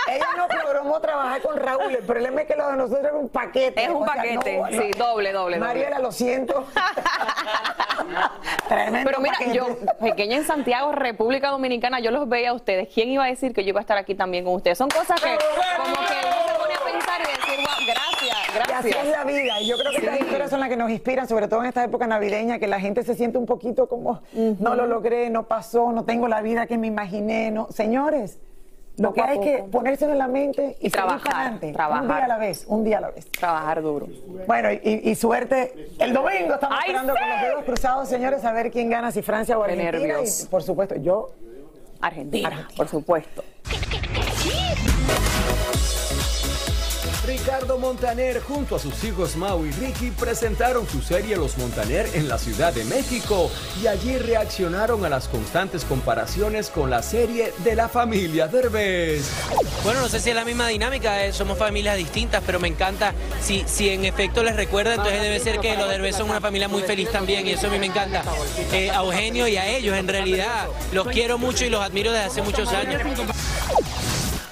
Ella 0.08 0.26
no 0.36 0.48
programó 0.48 1.00
trabajar 1.00 1.40
con 1.40 1.56
Raúl. 1.56 1.94
El 1.94 2.02
problema 2.04 2.42
es 2.42 2.48
que 2.48 2.56
lo 2.56 2.68
de 2.68 2.76
nosotros 2.76 3.06
es 3.06 3.12
un 3.12 3.28
paquete. 3.28 3.84
Es 3.84 3.88
un 3.90 4.02
O 4.02 4.04
paquete, 4.06 4.58
no. 4.58 4.66
sí, 4.68 4.90
doble, 4.98 5.32
doble, 5.32 5.32
doble. 5.32 5.58
Mariela, 5.58 5.98
lo 6.00 6.10
siento. 6.12 6.66
Tremendo 8.68 9.00
Pero 9.10 9.20
mira, 9.20 9.34
paquete. 9.38 9.56
yo, 9.56 9.66
pequeña 10.00 10.36
en 10.36 10.44
Santiago, 10.44 10.92
República 10.92 11.48
Dominicana, 11.50 12.00
yo 12.00 12.10
los 12.10 12.28
veía 12.28 12.50
a 12.50 12.52
ustedes. 12.54 12.88
¿Quién 12.92 13.08
iba 13.10 13.24
a 13.24 13.28
decir 13.28 13.52
que 13.52 13.62
yo 13.64 13.70
iba 13.70 13.80
a 13.80 13.82
estar 13.82 13.98
aquí 13.98 14.14
también 14.14 14.44
con 14.44 14.54
ustedes? 14.54 14.78
Son 14.78 14.88
cosas 14.88 15.20
que 15.20 15.36
como 15.76 15.94
que 15.94 16.14
uno 16.26 16.36
se 16.46 16.58
pone 16.58 16.74
a 16.74 16.92
pensar 16.92 17.20
y 17.20 17.40
decir, 17.40 17.64
wow, 17.64 17.86
gracias, 17.86 18.48
Y 18.48 18.72
así 18.72 18.88
gracias. 18.90 19.06
es 19.06 19.10
la 19.10 19.24
vida. 19.24 19.60
Y 19.60 19.66
yo 19.68 19.76
creo 19.78 19.90
que 19.92 19.98
estas 19.98 20.16
Sí. 20.18 20.24
historias 20.24 20.50
son 20.50 20.60
las 20.60 20.68
que 20.68 20.76
nos 20.76 20.90
inspiran, 20.90 21.28
sobre 21.28 21.48
todo 21.48 21.60
en 21.60 21.66
esta 21.66 21.82
época 21.84 22.06
navideña, 22.06 22.58
que 22.58 22.66
la 22.66 22.80
gente 22.80 23.02
se 23.02 23.14
siente 23.14 23.38
un 23.38 23.46
poquito 23.46 23.88
como, 23.88 24.22
no 24.32 24.74
lo 24.74 24.86
logré, 24.86 25.30
no 25.30 25.44
pasó, 25.48 25.92
no 25.92 26.04
tengo 26.04 26.28
la 26.28 26.42
vida 26.42 26.66
que 26.66 26.78
me 26.78 26.86
imaginé. 26.86 27.50
No. 27.50 27.66
Señores, 27.70 28.38
lo 28.96 29.12
que 29.12 29.22
hay 29.22 29.38
es 29.38 29.44
que 29.44 29.64
ponérselo 29.64 30.12
en 30.12 30.18
la 30.18 30.28
mente 30.28 30.76
y, 30.80 30.90
trabajar, 30.90 31.34
adelante. 31.34 31.72
trabajar. 31.72 32.02
Un 32.02 32.08
día 32.08 32.24
a 32.24 32.28
la 32.28 32.38
vez, 32.38 32.64
un 32.66 32.84
día 32.84 32.98
a 32.98 33.00
la 33.00 33.10
vez. 33.10 33.30
Trabajar 33.30 33.82
duro. 33.82 34.08
Bueno, 34.46 34.70
y, 34.72 34.80
y 35.04 35.14
suerte. 35.14 35.90
El 35.98 36.12
domingo 36.12 36.54
estamos 36.54 36.78
¡Ay, 36.78 36.90
esperando 36.90 37.14
con 37.14 37.28
los 37.28 37.40
dedos 37.40 37.64
cruzados, 37.64 38.08
señores, 38.08 38.44
a 38.44 38.52
ver 38.52 38.70
quién 38.70 38.90
gana, 38.90 39.10
si 39.10 39.22
Francia 39.22 39.58
o 39.58 39.62
Argentina. 39.62 39.92
nervios. 39.92 40.44
Y 40.44 40.46
por 40.46 40.62
supuesto, 40.62 40.96
yo 40.96 41.30
Argentina, 42.00 42.68
por 42.76 42.88
supuesto. 42.88 43.42
Ricardo 47.26 47.78
Montaner 47.78 48.40
junto 48.40 48.76
a 48.76 48.78
sus 48.78 49.04
hijos 49.04 49.36
Mau 49.36 49.64
y 49.66 49.70
Ricky 49.72 50.10
presentaron 50.10 50.88
su 50.88 51.02
serie 51.02 51.36
Los 51.36 51.58
Montaner 51.58 52.08
en 52.14 52.28
la 52.28 52.38
Ciudad 52.38 52.72
de 52.72 52.84
México 52.84 53.50
y 53.82 53.86
allí 53.86 54.16
reaccionaron 54.16 55.04
a 55.04 55.08
las 55.08 55.28
constantes 55.28 55.84
comparaciones 55.84 56.70
con 56.70 56.88
la 56.88 57.02
serie 57.02 57.52
de 57.58 57.76
la 57.76 57.88
familia 57.88 58.48
Derbez. 58.48 59.30
Bueno, 59.84 60.00
no 60.00 60.08
sé 60.08 60.18
si 60.20 60.30
es 60.30 60.36
la 60.36 60.44
misma 60.44 60.68
dinámica, 60.68 61.24
eh, 61.24 61.32
somos 61.32 61.58
familias 61.58 61.96
distintas, 61.96 62.42
pero 62.44 62.58
me 62.58 62.68
encanta. 62.68 63.14
Si, 63.42 63.64
si 63.66 63.90
en 63.90 64.04
efecto 64.04 64.42
les 64.42 64.56
recuerda, 64.56 64.94
entonces 64.94 65.20
debe 65.20 65.38
ser 65.40 65.58
que 65.60 65.76
los 65.76 65.88
Derbez 65.88 66.16
son 66.16 66.30
una 66.30 66.40
familia 66.40 66.68
muy 66.68 66.82
feliz 66.82 67.10
también, 67.10 67.46
y 67.46 67.50
eso 67.50 67.66
a 67.66 67.70
mí 67.70 67.78
me 67.78 67.86
encanta. 67.86 68.22
Eh, 68.72 68.90
a 68.90 69.02
Eugenio 69.02 69.46
y 69.46 69.56
a 69.56 69.66
ellos, 69.66 69.96
en 69.96 70.08
realidad, 70.08 70.68
los 70.92 71.06
quiero 71.08 71.38
mucho 71.38 71.64
y 71.64 71.70
los 71.70 71.82
admiro 71.82 72.12
desde 72.12 72.26
hace 72.26 72.42
muchos 72.42 72.68
años. 72.72 73.02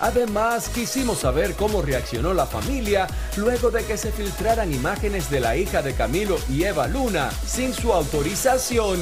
Además, 0.01 0.69
quisimos 0.69 1.21
saber 1.21 1.55
cómo 1.55 1.83
reaccionó 1.83 2.33
la 2.33 2.47
familia 2.47 3.07
luego 3.37 3.71
de 3.71 3.85
que 3.85 3.97
se 3.97 4.13
filtraran 4.13 4.73
imágenes 4.73 5.29
de 5.31 5.41
la 5.41 5.57
hija 5.57 5.83
de 5.83 5.95
Camilo 5.95 6.39
y 6.49 6.65
Eva 6.65 6.87
Luna 6.87 7.31
sin 7.47 7.75
su 7.75 7.93
autorización. 7.93 9.01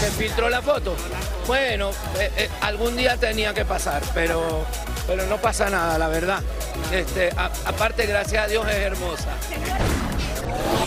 Se 0.00 0.10
filtró 0.12 0.48
la 0.48 0.62
foto. 0.62 0.94
Bueno, 1.46 1.90
eh, 2.18 2.30
eh, 2.36 2.48
algún 2.60 2.96
día 2.96 3.16
tenía 3.16 3.52
que 3.54 3.64
pasar, 3.64 4.02
pero, 4.14 4.64
pero 5.06 5.26
no 5.26 5.38
pasa 5.38 5.68
nada, 5.68 5.98
la 5.98 6.08
verdad. 6.08 6.42
Este, 6.92 7.30
aparte, 7.64 8.06
gracias 8.06 8.44
a 8.44 8.48
Dios 8.48 8.66
es 8.68 8.76
hermosa. 8.76 9.30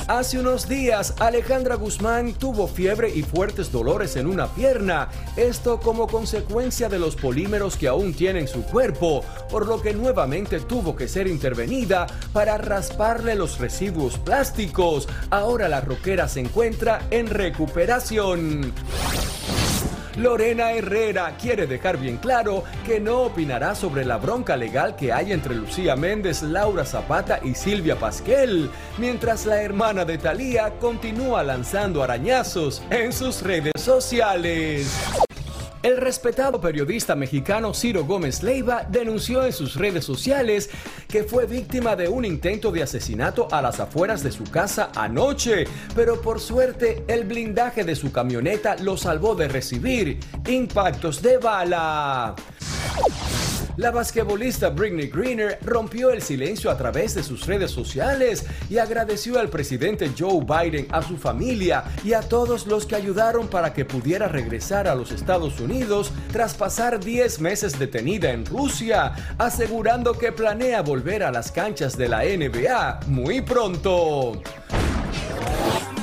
Hace 0.08 0.40
unos 0.40 0.70
días, 0.70 1.14
Alejandra 1.20 1.76
Guzmán 1.76 2.34
tuvo 2.34 2.68
fiebre 2.68 3.10
y 3.10 3.24
fuertes 3.24 3.72
dolores 3.72 4.16
en 4.16 4.28
una 4.28 4.48
pierna, 4.48 5.10
esto 5.36 5.80
como 5.80 6.08
consecuencia 6.08 6.88
de 6.88 6.98
los 6.98 7.16
polímeros 7.16 7.76
que 7.76 7.88
aún 7.88 8.14
tiene 8.14 8.40
en 8.40 8.48
su 8.48 8.64
cuerpo, 8.64 9.24
por 9.50 9.68
lo 9.68 9.82
que 9.82 9.94
nuevamente 9.94 10.62
tuvo 10.62 10.96
que 10.96 11.08
ser 11.08 11.28
intervenida 11.28 12.08
para 12.32 12.58
rasparle 12.58 13.36
los 13.36 13.60
residuos 13.60 14.18
plásticos. 14.18 15.08
Ahora 15.30 15.68
la 15.68 15.82
roquera 15.82 16.28
se 16.28 16.40
encuentra 16.40 17.06
en 17.12 17.28
recuperación. 17.28 18.74
Lorena 20.18 20.72
Herrera 20.72 21.38
quiere 21.40 21.68
dejar 21.68 21.98
bien 21.98 22.18
claro 22.18 22.64
que 22.86 23.00
no 23.00 23.22
opinará 23.22 23.76
sobre 23.76 24.04
la 24.04 24.18
bronca 24.18 24.58
legal 24.58 24.96
que 24.96 25.14
hay 25.14 25.32
entre 25.32 25.54
Lucía 25.54 25.96
Méndez, 25.96 26.42
Laura 26.42 26.86
Zapata 26.86 27.40
y 27.44 27.54
Silvia 27.54 27.98
Pasquel, 27.98 28.72
mientras 28.98 29.46
la 29.46 29.62
hermana 29.62 30.06
de 30.06 30.18
Thalía 30.18 30.80
continúa 30.80 31.44
lanzando 31.44 32.02
arañazos 32.02 32.82
en 32.90 33.14
sus 33.14 33.44
redes 33.44 33.74
sociales. 33.80 35.27
El 35.88 35.96
respetado 35.96 36.60
periodista 36.60 37.16
mexicano 37.16 37.74
Ciro 37.74 38.04
Gómez 38.04 38.44
Leiva 38.44 38.86
denunció 38.92 39.46
en 39.46 39.54
sus 39.54 39.78
redes 39.78 40.04
sociales 40.04 40.70
que 41.08 41.24
fue 41.24 41.46
víctima 41.46 41.96
de 41.96 42.10
un 42.10 42.26
intento 42.26 42.74
de 42.74 42.84
asesinato 42.84 43.48
a 43.54 43.62
las 43.62 43.80
afueras 43.80 44.22
de 44.22 44.34
su 44.34 44.44
casa 44.44 44.92
anoche, 44.94 45.64
pero 45.96 46.22
por 46.22 46.42
suerte 46.42 47.06
el 47.08 47.24
blindaje 47.24 47.86
de 47.86 47.96
su 47.96 48.12
camioneta 48.12 48.76
lo 48.76 48.98
salvó 48.98 49.34
de 49.34 49.48
recibir 49.48 50.20
impactos 50.46 51.22
de 51.22 51.38
bala. 51.38 52.36
La 53.78 53.92
basquetbolista 53.92 54.70
Britney 54.70 55.08
Greener 55.08 55.60
rompió 55.64 56.10
el 56.10 56.24
silencio 56.24 56.72
a 56.72 56.78
través 56.78 57.14
de 57.14 57.22
sus 57.22 57.46
redes 57.46 57.70
sociales 57.70 58.44
y 58.72 58.80
agradeció 58.80 59.38
al 59.38 59.50
presidente 59.50 60.10
Joe 60.18 60.44
Biden, 60.44 60.88
a 60.90 61.04
su 61.04 61.16
familia 61.16 61.84
y 62.04 62.14
a 62.14 62.22
todos 62.22 62.66
los 62.66 62.88
que 62.88 62.96
ayudaron 62.96 63.48
para 63.48 63.74
que 63.74 63.86
pudiera 63.86 64.28
regresar 64.28 64.88
a 64.88 64.96
los 64.96 65.12
Estados 65.12 65.60
Unidos 65.60 66.12
tras 66.32 66.56
pasar 66.56 67.00
10 67.00 67.40
meses 67.40 67.78
detenida 67.78 68.32
en 68.32 68.48
Rusia, 68.48 69.14
asegurando 69.38 70.18
que 70.18 70.32
planea 70.32 70.82
volver 70.82 71.22
a 71.22 71.32
las 71.32 71.52
canchas 71.52 71.96
de 71.96 72.10
la 72.10 72.24
NBA 72.24 73.02
muy 73.06 73.42
pronto. 73.42 74.42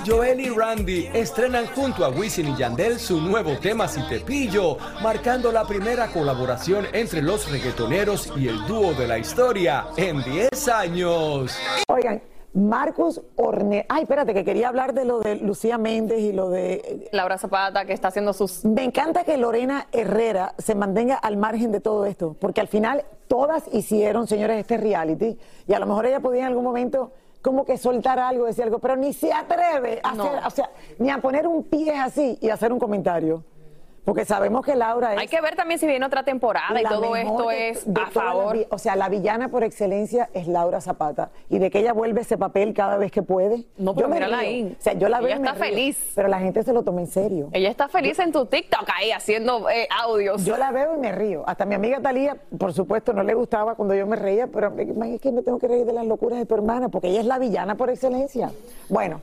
Joel 0.06 0.38
y 0.40 0.50
Randy 0.50 1.08
estrenan 1.14 1.66
junto 1.68 2.04
a 2.04 2.11
Wisin 2.11 2.49
y 2.49 2.56
Yandel 2.56 2.99
su 2.99 3.23
nuevo 3.23 3.56
tema 3.56 3.88
Si 3.88 4.06
te 4.06 4.20
pillo, 4.20 4.76
marcando 5.02 5.50
la 5.50 5.64
primera 5.66 6.08
colaboración 6.08 6.87
entre 6.92 7.23
los 7.23 7.50
reggaetoneros 7.50 8.30
y 8.37 8.49
el 8.49 8.66
dúo 8.66 8.92
de 8.92 9.06
la 9.06 9.16
historia 9.18 9.87
en 9.96 10.23
10 10.23 10.68
años. 10.68 11.56
Oigan, 11.88 12.20
Marcos 12.52 13.23
Orne. 13.37 13.87
Ay, 13.88 14.02
espérate, 14.02 14.34
que 14.34 14.44
quería 14.44 14.68
hablar 14.68 14.92
de 14.92 15.06
lo 15.06 15.20
de 15.20 15.37
Lucía 15.37 15.78
Méndez 15.78 16.20
y 16.20 16.32
lo 16.32 16.50
de. 16.50 17.08
Laura 17.12 17.38
Zapata, 17.38 17.87
que 17.87 17.94
está 17.94 18.08
haciendo 18.08 18.34
sus. 18.34 18.64
Me 18.64 18.84
encanta 18.84 19.25
que 19.25 19.38
Lorena 19.38 19.87
Herrera 19.90 20.54
se 20.58 20.75
mantenga 20.75 21.14
al 21.14 21.38
margen 21.38 21.73
de 21.73 21.80
todo 21.80 22.04
esto, 22.04 22.37
porque 22.38 22.61
al 22.61 22.68
final 22.68 23.06
todas 23.26 23.64
hicieron, 23.73 24.26
señores, 24.26 24.58
este 24.58 24.76
reality, 24.76 25.38
y 25.66 25.73
a 25.73 25.78
lo 25.78 25.87
mejor 25.87 26.04
ella 26.04 26.20
podía 26.20 26.42
en 26.42 26.49
algún 26.49 26.64
momento 26.64 27.12
como 27.44 27.66
que 27.66 27.76
soltar 27.76 28.18
algo, 28.18 28.46
decir 28.46 28.64
algo, 28.64 28.78
pero 28.78 28.96
ni 28.96 29.12
se 29.12 29.30
atreve 29.30 30.00
a 30.02 30.14
No. 30.14 30.24
hacer, 30.24 30.46
o 30.46 30.50
sea, 30.50 30.70
ni 30.98 31.10
a 31.10 31.18
poner 31.18 31.46
un 31.46 31.62
pie 31.64 31.92
así 31.94 32.38
y 32.40 32.48
hacer 32.48 32.72
un 32.72 32.78
comentario. 32.78 33.44
Porque 34.04 34.25
sabemos 34.26 34.64
que 34.64 34.75
Laura 34.76 35.14
es. 35.14 35.20
Hay 35.20 35.28
que 35.28 35.40
ver 35.40 35.56
también 35.56 35.80
si 35.80 35.87
viene 35.87 36.04
otra 36.04 36.23
temporada 36.25 36.78
y 36.78 36.82
la 36.82 36.90
todo 36.90 37.16
esto 37.16 37.49
de- 37.49 37.68
es 37.70 37.92
de 37.92 38.00
a 38.00 38.06
favor. 38.08 38.56
vi- 38.56 38.66
o 38.70 38.76
sea, 38.78 38.96
la 38.96 39.08
villana 39.08 39.49
por 39.49 39.64
excelencia 39.64 40.28
es 40.34 40.46
Laura 40.46 40.80
Zapata. 40.82 41.30
Y 41.49 41.58
de 41.58 41.70
que 41.70 41.78
ella 41.80 41.92
vuelve 41.94 42.20
ese 42.20 42.37
papel 42.37 42.75
cada 42.75 42.99
vez 42.99 43.11
que 43.11 43.23
puede. 43.23 43.64
No, 43.78 43.94
pero 43.94 44.06
Yo 44.06 44.08
me 44.11 44.16
mírala 44.16 44.38
río. 44.40 44.46
ahí. 44.46 44.76
O 44.78 44.82
sea, 44.82 44.92
yo 44.92 45.08
la 45.08 45.20
veo 45.20 45.28
Ella 45.28 45.38
me 45.40 45.49
está 45.49 45.58
río. 45.64 45.70
feliz. 45.70 46.12
Pero 46.14 46.28
la 46.28 46.38
gente 46.38 46.62
se 46.62 46.73
lo 46.75 46.82
toma 46.82 47.00
en 47.00 47.06
serio. 47.06 47.49
Ella 47.52 47.70
está 47.70 47.88
feliz 47.88 48.18
en 48.18 48.30
tu 48.32 48.44
TikTok 48.44 48.87
ahí 48.94 49.11
haciendo 49.11 49.70
eh, 49.70 49.88
audios. 50.02 50.44
Yo 50.44 50.56
la 50.58 50.70
veo 50.70 50.96
y 50.96 50.99
me 50.99 51.11
río. 51.12 51.42
Hasta 51.46 51.64
mi 51.64 51.75
amiga 51.75 52.00
Talía, 52.00 52.37
por 52.58 52.75
supuesto, 52.75 53.12
no 53.14 53.23
le 53.23 53.32
gustaba 53.32 53.75
cuando 53.75 53.94
yo 53.94 54.06
me 54.06 54.16
reía, 54.16 54.46
pero 54.49 54.70
es 54.78 55.20
que 55.20 55.32
me 55.32 55.42
tengo 55.42 55.58
que 55.58 55.66
reír 55.68 55.87
de 55.87 55.92
las 55.94 56.04
locuras 56.04 56.38
de 56.38 56.44
tu 56.44 56.54
hermana, 56.54 56.90
porque 56.90 57.08
ella 57.08 57.20
es 57.20 57.26
la 57.26 57.38
villana 57.38 57.75
por 57.76 57.88
excelencia. 57.88 58.50
Bueno. 58.90 59.23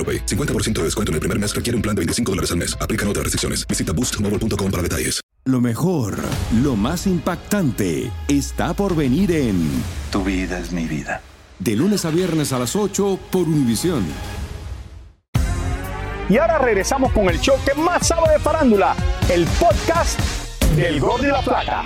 AroPay. 0.00 0.24
50% 0.24 0.78
de 0.78 0.84
descuento 0.84 1.12
en 1.12 1.14
el 1.14 1.20
primer 1.20 1.38
mes 1.38 1.54
requiere 1.54 1.76
un 1.76 1.82
plan 1.82 1.94
de 1.94 2.00
25 2.00 2.32
dólares 2.32 2.50
al 2.52 2.56
mes. 2.56 2.74
Aplican 2.80 3.06
otras 3.06 3.24
restricciones. 3.24 3.66
Visita 3.68 3.92
boostmobile.com 3.92 4.70
para 4.70 4.82
detalles. 4.82 5.20
Lo 5.46 5.60
mejor, 5.60 6.18
lo 6.62 6.76
más 6.76 7.06
impactante, 7.06 8.10
está 8.28 8.74
por 8.74 8.94
venir 8.94 9.32
en 9.32 9.70
Tu 10.12 10.22
vida 10.22 10.58
es 10.58 10.70
mi 10.70 10.84
vida. 10.84 11.22
De 11.58 11.74
lunes 11.76 12.04
a 12.04 12.10
viernes 12.10 12.52
a 12.52 12.58
las 12.58 12.76
8 12.76 13.18
por 13.30 13.48
Univisión. 13.48 14.04
Y 16.28 16.36
ahora 16.36 16.58
regresamos 16.58 17.10
con 17.12 17.28
el 17.28 17.40
show 17.40 17.56
que 17.64 17.74
más 17.74 18.06
sabe 18.06 18.34
de 18.34 18.38
farándula, 18.38 18.94
el 19.30 19.46
podcast 19.58 20.20
del 20.76 21.00
Gol 21.00 21.22
de 21.22 21.28
la 21.28 21.40
Plata. 21.42 21.84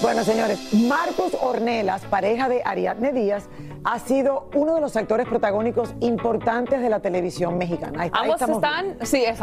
Bueno, 0.00 0.22
señores, 0.22 0.58
Marcos 0.74 1.32
Ornelas, 1.40 2.02
pareja 2.02 2.48
de 2.48 2.60
Ariadne 2.64 3.12
Díaz, 3.12 3.48
ha 3.84 3.98
sido 3.98 4.48
uno 4.54 4.74
de 4.74 4.80
los 4.80 4.96
actores 4.96 5.28
protagónicos 5.28 5.94
importantes 6.00 6.80
de 6.80 6.88
la 6.88 7.00
televisión 7.00 7.58
mexicana. 7.58 8.06
Está, 8.06 8.18
Ambos 8.18 8.40
están, 8.40 8.96
sí, 9.02 9.22
es, 9.24 9.38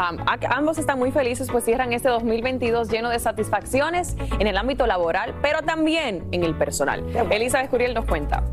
ambos 0.49 0.77
están 0.79 0.97
muy 0.97 1.11
felices, 1.11 1.47
pues 1.51 1.63
cierran 1.63 1.93
este 1.93 2.09
2022 2.09 2.89
lleno 2.89 3.09
de 3.09 3.19
satisfacciones 3.19 4.15
en 4.39 4.47
el 4.47 4.57
ámbito 4.57 4.87
laboral, 4.87 5.35
pero 5.41 5.61
también 5.61 6.27
en 6.31 6.43
el 6.43 6.55
personal. 6.55 7.03
Elizabeth 7.29 7.69
Curiel 7.69 7.93
nos 7.93 8.05
cuenta. 8.05 8.43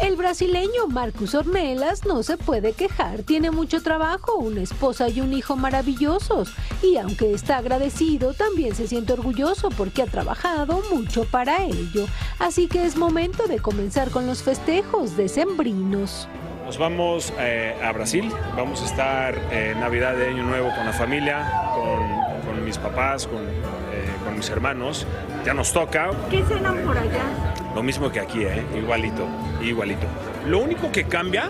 El 0.00 0.14
brasileño 0.14 0.86
Marcus 0.88 1.34
Ornelas 1.34 2.06
no 2.06 2.22
se 2.22 2.36
puede 2.36 2.72
quejar, 2.72 3.24
tiene 3.24 3.50
mucho 3.50 3.82
trabajo, 3.82 4.36
una 4.36 4.60
esposa 4.60 5.08
y 5.08 5.20
un 5.20 5.32
hijo 5.32 5.56
maravillosos. 5.56 6.54
Y 6.82 6.98
aunque 6.98 7.32
está 7.32 7.56
agradecido, 7.56 8.32
también 8.32 8.76
se 8.76 8.86
siente 8.86 9.14
orgulloso 9.14 9.70
porque 9.70 10.02
ha 10.02 10.06
trabajado 10.06 10.82
mucho 10.92 11.24
para 11.24 11.64
ello. 11.64 12.06
Así 12.38 12.68
que 12.68 12.84
es 12.84 12.96
momento 12.96 13.48
de 13.48 13.58
comenzar 13.58 14.10
con 14.10 14.28
los 14.28 14.44
festejos 14.44 15.16
decembrinos. 15.16 16.28
Nos 16.64 16.78
vamos 16.78 17.32
eh, 17.40 17.74
a 17.82 17.90
Brasil, 17.90 18.30
vamos 18.56 18.82
a 18.82 18.84
estar 18.84 19.34
eh, 19.50 19.74
Navidad 19.80 20.14
de 20.14 20.28
Año 20.28 20.44
Nuevo 20.44 20.68
con 20.76 20.84
la 20.86 20.92
familia, 20.92 21.72
con, 21.74 22.46
con 22.46 22.64
mis 22.64 22.78
papás, 22.78 23.26
con, 23.26 23.38
eh, 23.38 24.06
con 24.24 24.36
mis 24.36 24.48
hermanos. 24.48 25.06
Ya 25.44 25.54
nos 25.54 25.72
toca, 25.72 26.10
¿Qué 26.30 26.44
cenan 26.44 26.84
por 26.84 26.96
allá? 26.96 27.56
Lo 27.78 27.84
mismo 27.84 28.10
que 28.10 28.18
aquí, 28.18 28.42
eh, 28.42 28.60
igualito, 28.76 29.24
igualito. 29.62 30.04
Lo 30.48 30.58
único 30.58 30.90
que 30.90 31.04
cambia 31.04 31.48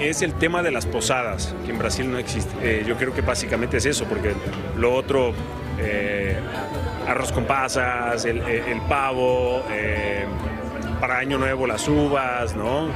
es 0.00 0.20
el 0.22 0.34
tema 0.34 0.64
de 0.64 0.72
las 0.72 0.84
posadas, 0.84 1.54
que 1.64 1.70
en 1.70 1.78
Brasil 1.78 2.10
no 2.10 2.18
existe. 2.18 2.52
Eh, 2.60 2.84
yo 2.84 2.96
creo 2.96 3.14
que 3.14 3.20
básicamente 3.20 3.76
es 3.76 3.86
eso, 3.86 4.04
porque 4.06 4.32
lo 4.76 4.92
otro, 4.92 5.32
eh, 5.78 6.36
arroz 7.06 7.30
con 7.30 7.44
pasas, 7.44 8.24
el, 8.24 8.40
pavo, 8.88 9.62
para 11.00 11.18
Año 11.18 11.38
Nuevo 11.38 11.68
las 11.68 11.86
uvas, 11.86 12.56
¿no? 12.56 12.88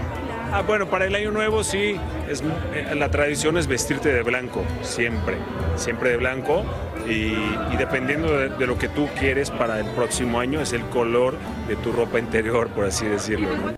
Ah, 0.51 0.63
bueno, 0.67 0.89
para 0.89 1.05
el 1.05 1.15
Año 1.15 1.31
Nuevo 1.31 1.63
sí, 1.63 1.97
es, 2.29 2.43
eh, 2.75 2.95
la 2.95 3.11
tradición 3.11 3.59
es 3.59 3.67
vestirte 3.67 4.11
de 4.11 4.23
blanco, 4.23 4.65
siempre, 4.83 5.37
siempre 5.77 6.11
de 6.11 6.17
blanco. 6.17 6.65
Y, 7.07 7.35
y 7.73 7.77
dependiendo 7.79 8.37
de, 8.37 8.49
de 8.49 8.67
lo 8.67 8.79
que 8.79 8.89
tú 8.89 9.09
quieres 9.19 9.51
para 9.51 9.79
el 9.79 9.87
próximo 9.87 10.41
año, 10.41 10.61
es 10.61 10.73
el 10.73 10.83
color 10.87 11.37
de 11.69 11.77
tu 11.77 11.93
ropa 11.93 12.19
interior, 12.19 12.69
por 12.69 12.87
así 12.87 13.07
decirlo. 13.07 13.49
¿no? 13.57 13.75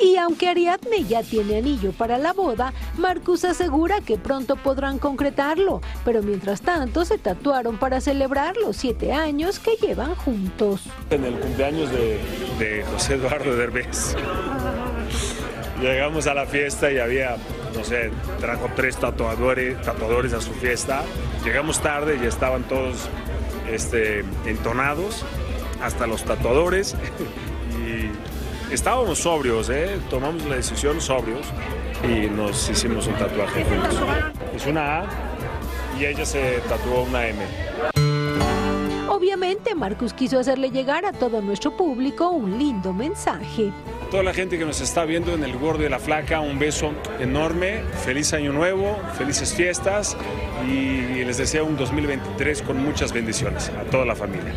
Y 0.00 0.16
aunque 0.18 0.48
Ariadne 0.48 1.04
ya 1.04 1.22
tiene 1.22 1.58
anillo 1.58 1.92
para 1.92 2.16
la 2.16 2.32
boda, 2.32 2.72
Marcus 2.96 3.44
asegura 3.44 4.00
que 4.00 4.18
pronto 4.18 4.56
podrán 4.56 4.98
concretarlo. 4.98 5.80
Pero 6.04 6.22
mientras 6.22 6.60
tanto 6.60 7.04
se 7.04 7.18
tatuaron 7.18 7.76
para 7.78 8.00
celebrar 8.00 8.56
los 8.56 8.76
siete 8.76 9.12
años 9.12 9.58
que 9.58 9.72
llevan 9.76 10.14
juntos. 10.14 10.82
En 11.10 11.24
el 11.24 11.34
cumpleaños 11.38 11.90
de, 11.90 12.18
de 12.58 12.84
José 12.92 13.14
Eduardo 13.14 13.56
Derbez. 13.56 14.16
Llegamos 15.80 16.26
a 16.26 16.34
la 16.34 16.46
fiesta 16.46 16.90
y 16.90 16.98
había, 16.98 17.36
no 17.74 17.84
sé, 17.84 18.10
trajo 18.40 18.68
tres 18.74 18.96
tatuadores, 18.96 19.80
tatuadores 19.82 20.32
a 20.32 20.40
su 20.40 20.52
fiesta. 20.52 21.02
Llegamos 21.44 21.80
tarde 21.80 22.18
y 22.22 22.26
estaban 22.26 22.64
todos 22.64 23.08
este, 23.70 24.20
entonados, 24.46 25.24
hasta 25.82 26.06
los 26.06 26.24
tatuadores. 26.24 26.96
Estábamos 28.70 29.20
sobrios, 29.20 29.70
¿eh? 29.70 29.96
tomamos 30.10 30.44
la 30.46 30.56
decisión 30.56 31.00
sobrios 31.00 31.46
y 32.02 32.28
nos 32.28 32.68
hicimos 32.68 33.06
un 33.06 33.14
tatuaje 33.14 33.64
juntos. 33.64 33.96
Es 34.56 34.66
una 34.66 35.02
A 35.02 35.06
y 35.98 36.04
ella 36.04 36.26
se 36.26 36.58
tatuó 36.68 37.04
una 37.04 37.28
M. 37.28 37.38
Obviamente, 39.08 39.76
Marcus 39.76 40.12
quiso 40.12 40.40
hacerle 40.40 40.70
llegar 40.70 41.06
a 41.06 41.12
todo 41.12 41.40
nuestro 41.42 41.76
público 41.76 42.30
un 42.30 42.58
lindo 42.58 42.92
mensaje. 42.92 43.72
A 44.06 44.08
toda 44.08 44.22
la 44.22 44.32
gente 44.32 44.56
que 44.56 44.64
nos 44.64 44.80
está 44.80 45.04
viendo 45.04 45.34
en 45.34 45.42
el 45.42 45.58
Gordo 45.58 45.84
y 45.84 45.88
la 45.88 45.98
Flaca, 45.98 46.38
un 46.38 46.60
beso 46.60 46.92
enorme, 47.18 47.82
feliz 48.04 48.32
año 48.34 48.52
nuevo, 48.52 48.96
felices 49.18 49.52
fiestas 49.52 50.16
y 50.64 51.24
les 51.24 51.38
deseo 51.38 51.66
un 51.66 51.76
2023 51.76 52.62
con 52.62 52.80
muchas 52.80 53.12
bendiciones 53.12 53.68
a 53.70 53.82
toda 53.90 54.04
la 54.06 54.14
familia. 54.14 54.54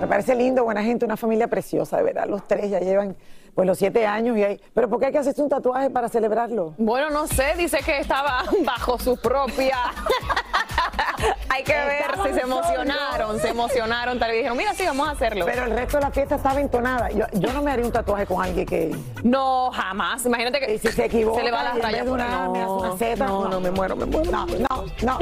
Me 0.00 0.08
parece 0.08 0.34
lindo, 0.34 0.64
buena 0.64 0.82
gente, 0.82 1.04
una 1.04 1.16
familia 1.16 1.46
preciosa, 1.46 1.98
de 1.98 2.02
verdad. 2.02 2.26
Los 2.26 2.48
tres 2.48 2.68
ya 2.68 2.80
llevan 2.80 3.14
pues 3.54 3.64
los 3.64 3.78
siete 3.78 4.06
años 4.06 4.36
y 4.36 4.42
hay. 4.42 4.60
Pero 4.74 4.88
¿por 4.88 4.98
qué 4.98 5.06
hay 5.06 5.12
que 5.12 5.18
hacerse 5.18 5.40
un 5.40 5.48
tatuaje 5.48 5.88
para 5.88 6.08
celebrarlo? 6.08 6.74
Bueno, 6.78 7.10
no 7.10 7.28
sé, 7.28 7.54
dice 7.56 7.78
que 7.84 8.00
estaba 8.00 8.42
bajo 8.64 8.98
su 8.98 9.16
propia. 9.16 9.76
Hay 11.48 11.64
que 11.64 11.72
ver 11.72 12.04
si 12.26 12.34
se 12.34 12.40
emocionaron, 12.40 13.38
se 13.40 13.48
emocionaron, 13.48 14.18
tal 14.18 14.30
vez 14.30 14.38
dijeron, 14.38 14.56
mira, 14.56 14.74
sí, 14.74 14.84
vamos 14.84 15.08
a 15.08 15.12
hacerlo. 15.12 15.44
Pero 15.44 15.64
el 15.64 15.72
resto 15.72 15.98
de 15.98 16.02
la 16.02 16.10
fiesta 16.10 16.36
estaba 16.36 16.60
entonada. 16.60 17.10
Yo, 17.10 17.26
yo 17.32 17.52
no 17.52 17.62
me 17.62 17.70
haría 17.70 17.84
un 17.84 17.92
tatuaje 17.92 18.26
con 18.26 18.42
alguien 18.42 18.66
que. 18.66 18.96
No, 19.22 19.70
jamás. 19.72 20.24
Imagínate 20.26 20.60
que 20.60 20.74
Y 20.74 20.78
si 20.78 20.88
se 20.88 21.04
equivoca, 21.06 21.38
se 21.38 21.44
le 21.44 21.50
va 21.50 21.62
la 21.62 21.72
raya 21.72 22.04
por 22.04 22.12
una 22.12 22.44
hace 22.44 22.50
una 22.50 22.88
no, 22.88 22.96
Z. 22.96 23.16
no, 23.26 23.48
no, 23.48 23.60
me 23.60 23.70
muero, 23.70 23.96
me 23.96 24.06
muero. 24.06 24.30
No, 24.30 24.46
no, 24.46 24.86
no. 25.02 25.18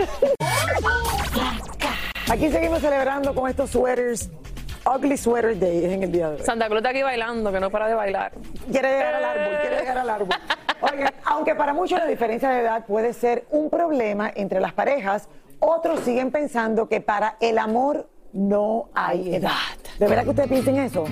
Aquí 2.30 2.50
seguimos 2.50 2.80
celebrando 2.80 3.34
con 3.34 3.48
estos 3.48 3.70
sweaters. 3.70 4.30
Ugly 4.86 5.18
Sweater 5.18 5.58
Day 5.58 5.84
es 5.84 5.92
en 5.92 6.02
el 6.02 6.12
día 6.12 6.30
de 6.30 6.36
hoy. 6.36 6.42
Santa 6.44 6.66
Cruz 6.66 6.78
está 6.78 6.90
aquí 6.90 7.02
bailando, 7.02 7.52
que 7.52 7.60
no 7.60 7.70
para 7.70 7.88
de 7.88 7.94
bailar. 7.94 8.32
Quiere 8.70 8.88
llegar 8.90 9.14
al 9.16 9.24
árbol, 9.24 9.58
quiere 9.60 9.78
llegar 9.80 9.98
al 9.98 10.10
árbol. 10.10 10.28
Oigan, 10.80 11.12
aunque 11.24 11.54
para 11.54 11.74
muchos 11.74 11.98
la 11.98 12.06
diferencia 12.06 12.48
de 12.50 12.60
edad 12.60 12.86
puede 12.86 13.12
ser 13.12 13.44
un 13.50 13.68
problema 13.68 14.30
entre 14.34 14.60
las 14.60 14.72
parejas, 14.72 15.28
otros 15.60 16.00
siguen 16.00 16.30
pensando 16.30 16.88
que 16.88 17.00
para 17.00 17.36
el 17.40 17.58
amor 17.58 18.08
no 18.32 18.90
hay 18.94 19.34
edad. 19.36 19.52
¿De 19.98 20.06
verdad 20.06 20.22
que 20.24 20.30
ustedes 20.30 20.48
piensen 20.48 20.76
eso? 20.76 21.04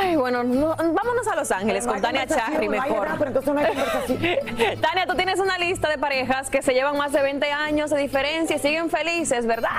Ay, 0.00 0.16
bueno, 0.16 0.42
no- 0.44 0.74
vámonos 0.76 1.26
a 1.30 1.34
Los 1.36 1.50
Ángeles 1.50 1.84
no 1.84 1.92
con 1.92 2.00
Tania 2.00 2.24
no 2.26 2.36
hay 2.60 2.68
mejor. 2.68 3.06
edad, 3.06 3.16
pero 3.18 3.28
entonces 3.28 3.52
no 3.52 3.60
hay 3.60 3.66
conversación. 3.66 4.18
Tania, 4.80 5.06
tú 5.06 5.14
tienes 5.16 5.40
una 5.40 5.58
lista 5.58 5.88
de 5.88 5.98
parejas 5.98 6.48
que 6.48 6.62
se 6.62 6.72
llevan 6.72 6.96
más 6.96 7.12
de 7.12 7.20
20 7.22 7.50
años 7.50 7.90
de 7.90 7.98
diferencia 7.98 8.56
y 8.56 8.58
siguen 8.60 8.88
felices, 8.88 9.46
¿verdad? 9.46 9.70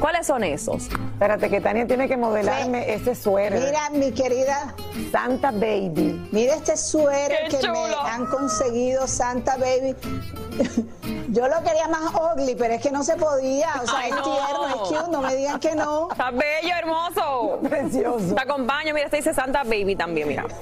¿Cuáles 0.00 0.26
son 0.26 0.42
esos? 0.42 0.88
Espérate, 1.12 1.50
que 1.50 1.60
Tania 1.60 1.86
tiene 1.86 2.08
que 2.08 2.16
modelarme 2.16 2.92
ese 2.94 3.14
suéter. 3.14 3.60
Mira, 3.60 3.90
mi 3.90 4.10
querida 4.10 4.74
Santa 5.12 5.50
Baby. 5.52 6.28
Mira 6.32 6.54
este 6.54 6.76
suéter 6.76 7.48
¡Qué 7.50 7.58
que 7.58 7.70
me 7.70 7.94
han 8.02 8.26
conseguido, 8.26 9.06
Santa 9.06 9.56
Baby. 9.58 9.94
Yo 11.32 11.46
lo 11.48 11.62
quería 11.62 11.86
más 11.88 12.12
ugly, 12.34 12.54
pero 12.56 12.74
es 12.74 12.82
que 12.82 12.90
no 12.90 13.02
se 13.04 13.16
podía. 13.16 13.68
O 13.82 13.86
sea, 13.86 13.98
Ay, 14.00 14.10
es 14.10 14.16
no. 14.16 14.22
tierno, 14.22 14.68
es 14.68 14.74
cute, 14.88 15.10
no 15.10 15.22
me 15.22 15.36
digan 15.36 15.60
que 15.60 15.74
no. 15.74 16.08
Está 16.10 16.30
bello, 16.30 16.74
hermoso. 16.78 17.58
Precioso. 17.68 18.34
Te 18.34 18.40
acompaño, 18.42 18.92
mira, 18.94 19.06
este 19.06 19.18
dice 19.18 19.34
Santa 19.34 19.62
Baby 19.62 19.96
también, 19.96 20.28
mira. 20.28 20.44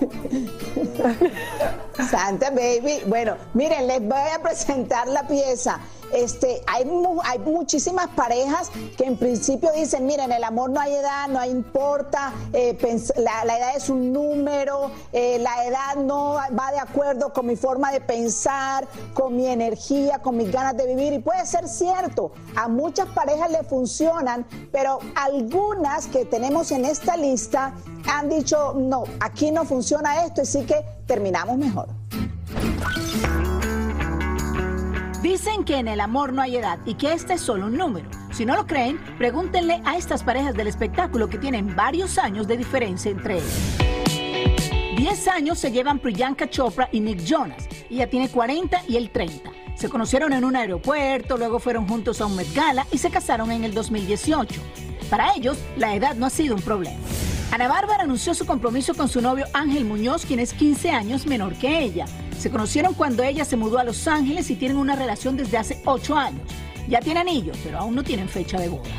Santa 2.10 2.50
Baby. 2.50 3.02
Bueno, 3.06 3.36
miren, 3.54 3.86
les 3.86 4.00
voy 4.00 4.18
a 4.34 4.40
presentar 4.42 5.08
la 5.08 5.22
pieza. 5.26 5.80
Este, 6.12 6.62
hay, 6.66 6.86
mu- 6.86 7.20
hay 7.22 7.38
muchísimas 7.38 8.06
parejas 8.08 8.70
que 8.96 9.04
principio 9.18 9.70
dicen, 9.72 10.06
miren, 10.06 10.32
el 10.32 10.42
amor 10.42 10.70
no 10.70 10.80
hay 10.80 10.94
edad, 10.94 11.28
no 11.28 11.38
importa, 11.50 12.32
eh, 12.54 12.78
la, 13.16 13.42
edad 13.58 13.76
es 13.76 13.90
un 13.90 14.10
número, 14.10 14.90
eh, 15.12 15.38
la 15.38 15.66
edad 15.66 15.96
no 15.96 16.36
va 16.58 16.72
de 16.72 16.78
acuerdo 16.80 17.30
con 17.34 17.44
mi 17.46 17.56
forma 17.56 17.92
de 17.92 18.00
pensar, 18.00 18.88
con 19.12 19.36
mi 19.36 19.48
energía, 19.48 20.20
con 20.20 20.38
mis 20.38 20.50
ganas 20.58 20.76
de 20.76 20.86
vivir. 20.86 21.12
Y 21.12 21.18
puede 21.20 21.46
ser 21.46 21.68
cierto, 21.68 22.32
a 22.56 22.68
muchas 22.68 23.08
parejas 23.08 23.50
le 23.50 23.62
funcionan, 23.62 24.46
pero 24.72 24.98
algunas 25.14 26.06
que 26.06 26.24
tenemos 26.24 26.70
en 26.72 26.84
esta 26.84 27.16
lista 27.16 27.74
han 28.10 28.28
dicho, 28.28 28.74
no, 28.74 29.04
aquí 29.20 29.50
no 29.50 29.64
funciona 29.64 30.24
esto, 30.24 30.42
así 30.42 30.64
que 30.64 30.84
terminamos 31.06 31.56
mejor. 31.56 31.88
Dicen 35.22 35.64
que 35.64 35.76
en 35.76 35.88
el 35.88 36.00
amor 36.00 36.32
no 36.32 36.42
hay 36.42 36.56
edad 36.56 36.78
y 36.86 36.94
que 36.94 37.12
este 37.12 37.34
es 37.34 37.40
solo 37.40 37.66
un 37.66 37.76
número. 37.76 38.08
Si 38.32 38.46
no 38.46 38.54
lo 38.54 38.66
creen, 38.66 38.98
pregúntenle 39.18 39.82
a 39.84 39.96
estas 39.96 40.22
parejas 40.22 40.54
del 40.54 40.68
espectáculo 40.68 41.28
que 41.28 41.38
tienen 41.38 41.74
varios 41.74 42.18
años 42.18 42.46
de 42.46 42.56
diferencia 42.56 43.10
entre 43.10 43.38
ellos. 43.38 43.78
Diez 44.96 45.28
años 45.28 45.58
se 45.58 45.70
llevan 45.70 45.98
Priyanka 45.98 46.48
Chopra 46.48 46.88
y 46.92 47.00
Nick 47.00 47.20
Jonas. 47.24 47.68
Ella 47.90 48.08
tiene 48.08 48.28
40 48.28 48.82
y 48.88 48.96
él 48.96 49.10
30. 49.10 49.67
Se 49.78 49.88
conocieron 49.88 50.32
en 50.32 50.44
un 50.44 50.56
aeropuerto, 50.56 51.36
luego 51.36 51.60
fueron 51.60 51.86
juntos 51.86 52.20
a 52.20 52.26
un 52.26 52.34
Met 52.34 52.52
Gala 52.52 52.84
y 52.90 52.98
se 52.98 53.10
casaron 53.10 53.52
en 53.52 53.62
el 53.62 53.74
2018. 53.74 54.60
Para 55.08 55.32
ellos, 55.36 55.56
la 55.76 55.94
edad 55.94 56.16
no 56.16 56.26
ha 56.26 56.30
sido 56.30 56.56
un 56.56 56.62
problema. 56.62 56.98
Ana 57.52 57.68
Bárbara 57.68 58.02
anunció 58.02 58.34
su 58.34 58.44
compromiso 58.44 58.94
con 58.94 59.08
su 59.08 59.20
novio 59.20 59.46
Ángel 59.52 59.84
Muñoz, 59.84 60.26
quien 60.26 60.40
es 60.40 60.52
15 60.52 60.90
años 60.90 61.26
menor 61.26 61.54
que 61.54 61.78
ella. 61.78 62.06
Se 62.36 62.50
conocieron 62.50 62.94
cuando 62.94 63.22
ella 63.22 63.44
se 63.44 63.56
mudó 63.56 63.78
a 63.78 63.84
Los 63.84 64.08
Ángeles 64.08 64.50
y 64.50 64.56
tienen 64.56 64.78
una 64.78 64.96
relación 64.96 65.36
desde 65.36 65.58
hace 65.58 65.80
8 65.84 66.16
años. 66.16 66.42
Ya 66.88 66.98
tiene 66.98 67.20
anillos, 67.20 67.56
pero 67.62 67.78
aún 67.78 67.94
no 67.94 68.02
tienen 68.02 68.28
fecha 68.28 68.58
de 68.58 68.70
boda. 68.70 68.90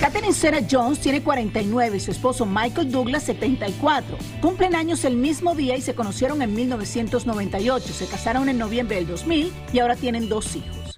Catherine 0.00 0.32
Sarah 0.32 0.62
Jones 0.70 1.00
tiene 1.00 1.22
49 1.22 1.96
y 1.96 2.00
su 2.00 2.10
esposo 2.10 2.46
Michael 2.46 2.90
Douglas 2.90 3.24
74. 3.24 4.16
Cumplen 4.40 4.74
años 4.74 5.04
el 5.04 5.16
mismo 5.16 5.54
día 5.54 5.76
y 5.76 5.80
se 5.80 5.94
conocieron 5.94 6.40
en 6.40 6.54
1998. 6.54 7.92
Se 7.92 8.06
casaron 8.06 8.48
en 8.48 8.58
noviembre 8.58 8.96
del 8.96 9.06
2000 9.08 9.52
y 9.72 9.78
ahora 9.80 9.96
tienen 9.96 10.28
dos 10.28 10.54
hijos. 10.56 10.94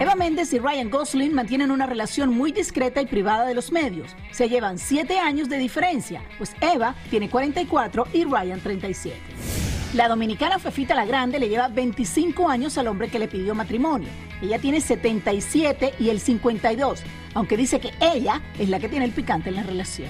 Eva 0.00 0.14
Méndez 0.14 0.52
y 0.54 0.58
Ryan 0.58 0.90
Gosling 0.90 1.34
mantienen 1.34 1.70
una 1.70 1.86
relación 1.86 2.30
muy 2.30 2.52
discreta 2.52 3.02
y 3.02 3.06
privada 3.06 3.46
de 3.46 3.54
los 3.54 3.70
medios. 3.70 4.16
Se 4.30 4.48
llevan 4.48 4.78
7 4.78 5.18
años 5.18 5.48
de 5.48 5.58
diferencia, 5.58 6.22
pues 6.38 6.54
Eva 6.60 6.94
tiene 7.10 7.28
44 7.28 8.06
y 8.14 8.24
Ryan 8.24 8.60
37. 8.60 9.59
La 9.94 10.06
dominicana 10.06 10.60
Fefita 10.60 10.94
la 10.94 11.04
Grande 11.04 11.40
le 11.40 11.48
lleva 11.48 11.66
25 11.66 12.48
años 12.48 12.78
al 12.78 12.86
hombre 12.86 13.08
que 13.08 13.18
le 13.18 13.26
pidió 13.26 13.56
matrimonio. 13.56 14.08
Ella 14.40 14.60
tiene 14.60 14.80
77 14.80 15.94
y 15.98 16.10
él 16.10 16.20
52, 16.20 17.02
aunque 17.34 17.56
dice 17.56 17.80
que 17.80 17.90
ella 18.00 18.40
es 18.56 18.68
la 18.68 18.78
que 18.78 18.88
tiene 18.88 19.04
el 19.04 19.10
picante 19.10 19.48
en 19.48 19.56
la 19.56 19.64
relación. 19.64 20.08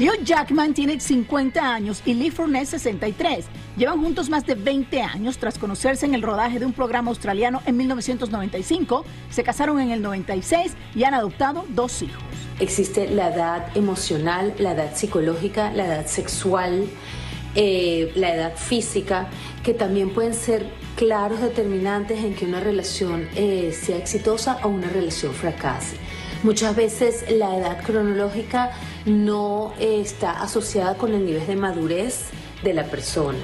Hugh 0.00 0.24
Jackman 0.24 0.74
tiene 0.74 0.98
50 0.98 1.72
años 1.72 2.02
y 2.04 2.14
Lee 2.14 2.32
Fournette 2.32 2.66
63. 2.66 3.44
Llevan 3.76 4.00
juntos 4.00 4.28
más 4.28 4.44
de 4.44 4.56
20 4.56 5.02
años 5.02 5.38
tras 5.38 5.56
conocerse 5.56 6.04
en 6.06 6.14
el 6.14 6.22
rodaje 6.22 6.58
de 6.58 6.66
un 6.66 6.72
programa 6.72 7.10
australiano 7.10 7.62
en 7.66 7.76
1995. 7.76 9.04
Se 9.30 9.44
casaron 9.44 9.78
en 9.78 9.92
el 9.92 10.02
96 10.02 10.72
y 10.96 11.04
han 11.04 11.14
adoptado 11.14 11.64
dos 11.68 12.02
hijos. 12.02 12.24
Existe 12.58 13.08
la 13.08 13.28
edad 13.32 13.76
emocional, 13.76 14.52
la 14.58 14.72
edad 14.72 14.96
psicológica, 14.96 15.70
la 15.70 15.86
edad 15.86 16.06
sexual, 16.06 16.88
eh, 17.54 18.12
la 18.14 18.34
edad 18.34 18.56
física, 18.56 19.28
que 19.64 19.74
también 19.74 20.10
pueden 20.10 20.34
ser 20.34 20.66
claros 20.96 21.40
determinantes 21.40 22.22
en 22.22 22.34
que 22.34 22.44
una 22.44 22.60
relación 22.60 23.28
eh, 23.34 23.72
sea 23.72 23.96
exitosa 23.96 24.58
o 24.62 24.68
una 24.68 24.88
relación 24.88 25.32
fracase. 25.32 25.96
Muchas 26.42 26.74
veces 26.76 27.24
la 27.30 27.56
edad 27.56 27.82
cronológica 27.82 28.70
no 29.04 29.74
eh, 29.78 30.00
está 30.00 30.42
asociada 30.42 30.96
con 30.96 31.12
el 31.12 31.26
nivel 31.26 31.46
de 31.46 31.56
madurez 31.56 32.26
de 32.62 32.72
la 32.72 32.84
persona. 32.84 33.38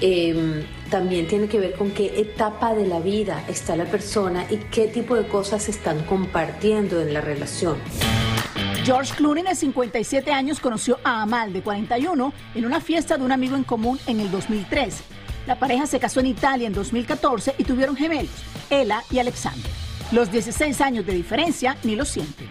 Em, 0.00 0.64
también 0.90 1.26
tiene 1.26 1.46
que 1.46 1.60
ver 1.60 1.74
con 1.74 1.90
qué 1.92 2.20
etapa 2.20 2.74
de 2.74 2.86
la 2.86 3.00
vida 3.00 3.44
está 3.48 3.76
la 3.76 3.84
persona 3.84 4.46
y 4.50 4.56
qué 4.56 4.88
tipo 4.88 5.14
de 5.14 5.26
cosas 5.26 5.62
se 5.62 5.70
están 5.70 6.04
compartiendo 6.04 7.00
en 7.00 7.14
la 7.14 7.20
relación. 7.20 7.76
George 8.84 9.14
Clooney, 9.14 9.42
de 9.42 9.54
57 9.54 10.30
años, 10.30 10.60
conoció 10.60 10.98
a 11.04 11.22
Amal, 11.22 11.54
de 11.54 11.62
41, 11.62 12.34
en 12.54 12.66
una 12.66 12.82
fiesta 12.82 13.16
de 13.16 13.24
un 13.24 13.32
amigo 13.32 13.56
en 13.56 13.64
común 13.64 13.98
en 14.06 14.20
el 14.20 14.30
2003. 14.30 15.00
La 15.46 15.58
pareja 15.58 15.86
se 15.86 15.98
casó 15.98 16.20
en 16.20 16.26
Italia 16.26 16.66
en 16.66 16.74
2014 16.74 17.54
y 17.56 17.64
tuvieron 17.64 17.96
gemelos, 17.96 18.30
Ella 18.68 19.02
y 19.10 19.20
Alexander. 19.20 19.70
Los 20.12 20.30
16 20.30 20.82
años 20.82 21.06
de 21.06 21.14
diferencia 21.14 21.78
ni 21.82 21.96
lo 21.96 22.04
sienten. 22.04 22.46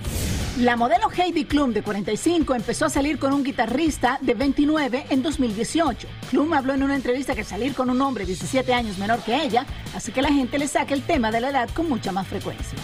La 0.59 0.75
modelo 0.75 1.09
Heidi 1.09 1.45
Klum, 1.45 1.73
de 1.73 1.81
45, 1.81 2.53
empezó 2.53 2.85
a 2.85 2.89
salir 2.89 3.17
con 3.17 3.33
un 3.33 3.43
guitarrista 3.43 4.19
de 4.21 4.35
29 4.35 5.07
en 5.09 5.23
2018. 5.23 6.07
Klum 6.29 6.53
habló 6.53 6.75
en 6.75 6.83
una 6.83 6.95
entrevista 6.95 7.33
que 7.33 7.43
salir 7.43 7.73
con 7.73 7.89
un 7.89 7.99
hombre 7.99 8.23
17 8.23 8.71
años 8.71 8.99
menor 8.99 9.23
que 9.23 9.43
ella, 9.43 9.65
así 9.95 10.11
que 10.11 10.21
la 10.21 10.31
gente 10.31 10.59
le 10.59 10.67
saca 10.67 10.93
el 10.93 11.01
tema 11.01 11.31
de 11.31 11.41
la 11.41 11.49
edad 11.49 11.69
con 11.71 11.89
mucha 11.89 12.11
más 12.11 12.27
frecuencia. 12.27 12.77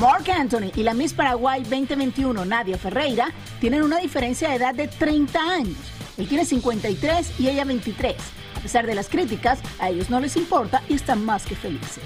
Mark 0.00 0.28
Anthony 0.32 0.72
y 0.74 0.82
la 0.82 0.94
Miss 0.94 1.12
Paraguay 1.12 1.62
2021, 1.62 2.44
Nadia 2.44 2.76
Ferreira, 2.76 3.28
tienen 3.60 3.84
una 3.84 3.98
diferencia 3.98 4.48
de 4.48 4.56
edad 4.56 4.74
de 4.74 4.88
30 4.88 5.38
años. 5.38 5.78
Él 6.18 6.26
tiene 6.26 6.44
53 6.44 7.38
y 7.38 7.48
ella 7.48 7.64
23. 7.64 8.16
A 8.56 8.60
pesar 8.60 8.84
de 8.84 8.96
las 8.96 9.08
críticas, 9.08 9.60
a 9.78 9.90
ellos 9.90 10.10
no 10.10 10.18
les 10.18 10.36
importa 10.36 10.82
y 10.88 10.94
están 10.94 11.24
más 11.24 11.46
que 11.46 11.54
felices. 11.54 12.02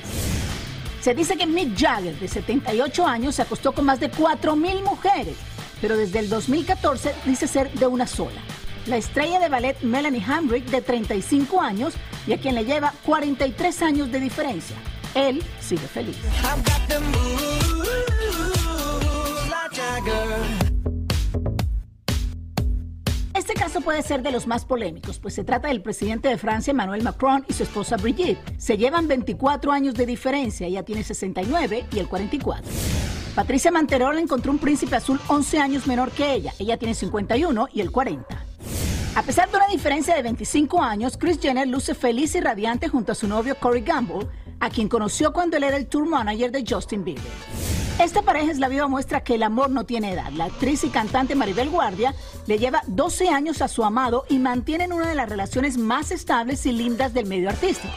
Se 1.06 1.14
dice 1.14 1.36
que 1.36 1.46
Mick 1.46 1.78
Jagger, 1.78 2.18
de 2.18 2.26
78 2.26 3.06
años, 3.06 3.36
se 3.36 3.42
acostó 3.42 3.70
con 3.70 3.84
más 3.84 4.00
de 4.00 4.10
4.000 4.10 4.82
mujeres, 4.82 5.36
pero 5.80 5.96
desde 5.96 6.18
el 6.18 6.28
2014 6.28 7.14
dice 7.24 7.46
ser 7.46 7.70
de 7.74 7.86
una 7.86 8.08
sola. 8.08 8.40
La 8.86 8.96
estrella 8.96 9.38
de 9.38 9.48
ballet 9.48 9.80
Melanie 9.82 10.24
Hamrick, 10.26 10.64
de 10.64 10.82
35 10.82 11.60
años, 11.60 11.94
y 12.26 12.32
a 12.32 12.38
quien 12.38 12.56
le 12.56 12.64
lleva 12.64 12.92
43 13.04 13.82
años 13.82 14.10
de 14.10 14.18
diferencia. 14.18 14.74
Él 15.14 15.44
sigue 15.60 15.86
feliz. 15.86 16.16
Caso 23.76 23.84
puede 23.84 24.02
ser 24.02 24.22
de 24.22 24.30
los 24.30 24.46
más 24.46 24.64
polémicos, 24.64 25.18
pues 25.18 25.34
se 25.34 25.44
trata 25.44 25.68
del 25.68 25.82
presidente 25.82 26.28
de 26.28 26.38
Francia, 26.38 26.70
Emmanuel 26.70 27.02
Macron, 27.02 27.44
y 27.48 27.52
su 27.52 27.62
esposa 27.62 27.96
Brigitte. 27.96 28.38
Se 28.58 28.76
llevan 28.76 29.08
24 29.08 29.72
años 29.72 29.94
de 29.94 30.06
diferencia, 30.06 30.66
ella 30.66 30.82
tiene 30.82 31.02
69 31.02 31.86
y 31.92 31.98
él 31.98 32.08
44. 32.08 32.70
Patricia 33.34 33.70
Manterola 33.70 34.20
encontró 34.20 34.50
un 34.52 34.58
príncipe 34.58 34.96
azul 34.96 35.20
11 35.28 35.58
años 35.58 35.86
menor 35.86 36.10
que 36.10 36.32
ella, 36.32 36.54
ella 36.58 36.78
tiene 36.78 36.94
51 36.94 37.68
y 37.72 37.80
él 37.80 37.90
40. 37.90 38.24
A 39.14 39.22
pesar 39.22 39.50
de 39.50 39.56
una 39.56 39.68
diferencia 39.68 40.14
de 40.14 40.22
25 40.22 40.80
años, 40.80 41.16
Chris 41.18 41.38
Jenner 41.40 41.68
luce 41.68 41.94
feliz 41.94 42.34
y 42.34 42.40
radiante 42.40 42.88
junto 42.88 43.12
a 43.12 43.14
su 43.14 43.28
novio 43.28 43.56
Corey 43.58 43.82
Gamble, 43.82 44.28
a 44.60 44.70
quien 44.70 44.88
conoció 44.88 45.32
cuando 45.32 45.56
él 45.56 45.64
era 45.64 45.76
el 45.76 45.86
tour 45.86 46.08
manager 46.08 46.50
de 46.50 46.64
Justin 46.66 47.04
Bieber. 47.04 47.75
Esta 47.98 48.20
pareja 48.20 48.52
es 48.52 48.58
la 48.58 48.68
viva 48.68 48.88
muestra 48.88 49.24
que 49.24 49.36
el 49.36 49.42
amor 49.42 49.70
no 49.70 49.86
tiene 49.86 50.12
edad. 50.12 50.30
La 50.32 50.44
actriz 50.44 50.84
y 50.84 50.90
cantante 50.90 51.34
Maribel 51.34 51.70
Guardia 51.70 52.14
le 52.46 52.58
lleva 52.58 52.82
12 52.88 53.30
años 53.30 53.62
a 53.62 53.68
su 53.68 53.84
amado 53.84 54.26
y 54.28 54.38
mantienen 54.38 54.92
una 54.92 55.08
de 55.08 55.14
las 55.14 55.30
relaciones 55.30 55.78
más 55.78 56.10
estables 56.10 56.66
y 56.66 56.72
lindas 56.72 57.14
del 57.14 57.24
medio 57.24 57.48
artístico. 57.48 57.94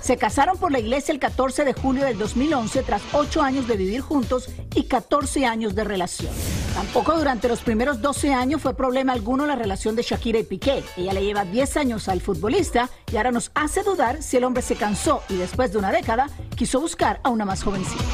Se 0.00 0.16
casaron 0.16 0.56
por 0.56 0.72
la 0.72 0.78
iglesia 0.78 1.12
el 1.12 1.18
14 1.18 1.66
de 1.66 1.74
julio 1.74 2.06
del 2.06 2.16
2011 2.16 2.82
tras 2.84 3.02
8 3.12 3.42
años 3.42 3.68
de 3.68 3.76
vivir 3.76 4.00
juntos 4.00 4.48
y 4.74 4.84
14 4.84 5.44
años 5.44 5.74
de 5.74 5.84
relación. 5.84 6.32
Tampoco 6.72 7.18
durante 7.18 7.48
los 7.48 7.60
primeros 7.60 8.00
12 8.00 8.32
años 8.32 8.62
fue 8.62 8.74
problema 8.74 9.12
alguno 9.12 9.44
la 9.44 9.56
relación 9.56 9.94
de 9.94 10.04
Shakira 10.04 10.38
y 10.38 10.44
Piqué. 10.44 10.82
Ella 10.96 11.12
le 11.12 11.22
lleva 11.22 11.44
10 11.44 11.76
años 11.76 12.08
al 12.08 12.22
futbolista 12.22 12.88
y 13.12 13.18
ahora 13.18 13.32
nos 13.32 13.50
hace 13.54 13.82
dudar 13.82 14.22
si 14.22 14.38
el 14.38 14.44
hombre 14.44 14.62
se 14.62 14.76
cansó 14.76 15.22
y 15.28 15.36
después 15.36 15.70
de 15.72 15.78
una 15.78 15.92
década 15.92 16.30
quiso 16.56 16.80
buscar 16.80 17.20
a 17.22 17.28
una 17.28 17.44
más 17.44 17.62
jovencita. 17.62 18.04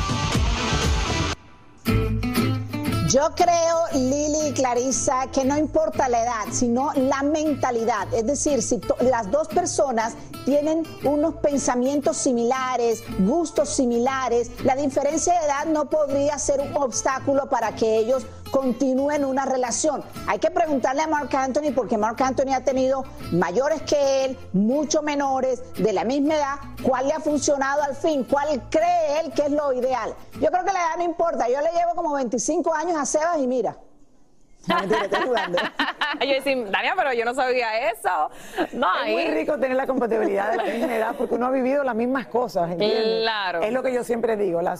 Yo 3.15 3.31
creo, 3.37 3.85
Lili 3.93 4.49
y 4.49 4.53
Clarisa, 4.53 5.29
que 5.33 5.45
no 5.45 5.57
importa 5.57 6.09
la 6.09 6.25
edad, 6.25 6.45
sino 6.51 6.93
la 6.95 7.23
mentalidad. 7.23 8.13
Es 8.13 8.27
decir, 8.27 8.61
si 8.61 8.81
las 9.03 9.31
dos 9.31 9.47
personas 9.47 10.15
tienen 10.45 10.83
unos 11.05 11.37
pensamientos 11.37 12.17
similares, 12.17 13.05
gustos 13.21 13.69
similares, 13.69 14.51
la 14.65 14.75
diferencia 14.75 15.33
de 15.39 15.47
edad 15.47 15.67
no 15.67 15.85
podría 15.85 16.41
ser 16.41 16.61
un 16.61 16.75
obstáculo 16.75 17.49
para 17.49 17.77
que 17.77 17.99
ellos 17.99 18.27
continúen 18.55 19.25
una 19.25 19.45
relación. 19.45 20.05
Hay 20.29 20.39
que 20.39 20.49
preguntarle 20.49 21.03
a 21.03 21.09
Mark 21.09 21.35
Anthony 21.35 21.73
porque 21.75 21.99
Mark 21.99 22.23
Anthony 22.23 22.53
ha 22.55 22.61
tenido 22.61 23.05
mayores 23.33 23.83
que 23.83 24.27
él, 24.27 24.39
mucho 24.53 25.03
menores, 25.03 25.61
de 25.75 25.93
la 25.93 26.05
misma 26.05 26.37
edad, 26.37 26.55
cuál 26.85 27.09
le 27.09 27.15
ha 27.15 27.19
funcionado 27.19 27.83
al 27.83 27.97
fin, 27.97 28.23
cuál 28.23 28.63
cree 28.71 29.19
él 29.19 29.33
que 29.33 29.43
es 29.43 29.51
lo 29.51 29.73
ideal. 29.73 30.15
Yo 30.35 30.53
creo 30.53 30.65
que 30.65 30.73
la 30.73 30.79
edad 30.79 30.97
no 30.99 31.03
importa, 31.03 31.49
yo 31.49 31.61
le 31.61 31.73
llevo 31.73 31.97
como 31.97 32.15
25 32.15 32.73
años 32.73 32.97
a 32.97 33.05
Sebas 33.05 33.39
y 33.41 33.49
mira. 33.49 33.77
No, 34.69 34.77
mentira, 34.79 35.05
estoy 35.05 35.27
jugando. 35.27 35.59
yo 36.21 36.29
decía, 36.29 36.57
Dania, 36.71 36.95
pero 36.97 37.13
yo 37.13 37.25
no 37.25 37.35
sabía 37.35 37.91
eso. 37.91 38.31
No, 38.73 38.87
Es 39.05 39.13
muy 39.13 39.27
rico 39.29 39.59
tener 39.59 39.77
la 39.77 39.87
compatibilidad 39.87 40.51
de 40.51 40.57
la 40.57 40.65
misma 40.65 40.97
edad 40.97 41.15
porque 41.17 41.35
uno 41.35 41.47
ha 41.47 41.51
vivido 41.51 41.85
las 41.85 41.95
mismas 41.95 42.27
cosas. 42.27 42.71
¿entiendes? 42.71 43.23
Claro. 43.23 43.63
Es 43.63 43.73
lo 43.73 43.83
que 43.83 43.93
yo 43.93 44.05
siempre 44.05 44.37
digo. 44.37 44.63
La, 44.63 44.77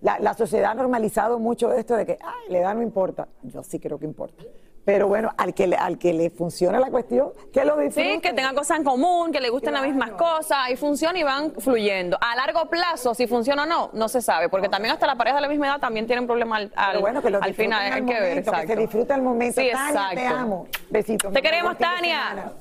la, 0.00 0.18
la 0.18 0.34
sociedad 0.34 0.72
ha 0.72 0.74
normalizado 0.74 1.38
mucho 1.38 1.72
esto 1.72 1.96
de 1.96 2.06
que 2.06 2.18
ay, 2.22 2.52
la 2.52 2.58
edad 2.58 2.74
no 2.74 2.82
importa. 2.82 3.28
Yo 3.42 3.62
sí 3.62 3.78
creo 3.78 3.98
que 3.98 4.04
importa. 4.06 4.42
Pero 4.84 5.06
bueno, 5.06 5.32
al 5.36 5.54
que 5.54 5.68
le, 5.68 5.76
al 5.76 5.98
que 5.98 6.12
le 6.12 6.30
funciona 6.30 6.80
la 6.80 6.90
cuestión, 6.90 7.30
que 7.52 7.64
lo 7.64 7.76
disfrute. 7.76 8.14
Sí, 8.14 8.20
que 8.20 8.32
tengan 8.32 8.54
cosas 8.54 8.78
en 8.78 8.84
común, 8.84 9.30
que 9.30 9.40
le 9.40 9.48
gusten 9.48 9.72
las 9.72 9.84
mismas 9.84 10.12
cosas, 10.12 10.70
y 10.70 10.76
funciona 10.76 11.18
y 11.18 11.22
van 11.22 11.52
fluyendo. 11.52 12.18
A 12.20 12.34
largo 12.34 12.68
plazo, 12.68 13.14
si 13.14 13.28
funciona 13.28 13.62
o 13.62 13.66
no, 13.66 13.90
no 13.92 14.08
se 14.08 14.20
sabe, 14.20 14.48
porque 14.48 14.68
también 14.68 14.94
hasta 14.94 15.06
la 15.06 15.14
pareja 15.14 15.36
de 15.36 15.42
la 15.42 15.48
misma 15.48 15.68
edad 15.68 15.78
también 15.78 16.06
tienen 16.06 16.26
problemas 16.26 16.62
al, 16.62 16.72
al, 16.74 16.98
bueno, 17.00 17.22
que 17.22 17.30
lo 17.30 17.40
al 17.40 17.54
final, 17.54 17.80
al 17.80 17.92
hay 17.92 18.04
que 18.04 18.12
ver, 18.12 18.22
momento, 18.22 18.50
que 18.50 18.56
se 18.56 18.62
exacto. 18.62 18.80
disfruta 18.80 19.14
el 19.14 19.22
momento. 19.22 19.60
Sí, 19.60 19.70
Tania, 19.70 20.08
te 20.10 20.20
exacto. 20.20 20.36
amo. 20.36 20.66
Besitos. 20.90 21.32
Te 21.32 21.42
queremos, 21.42 21.78
Tania. 21.78 22.52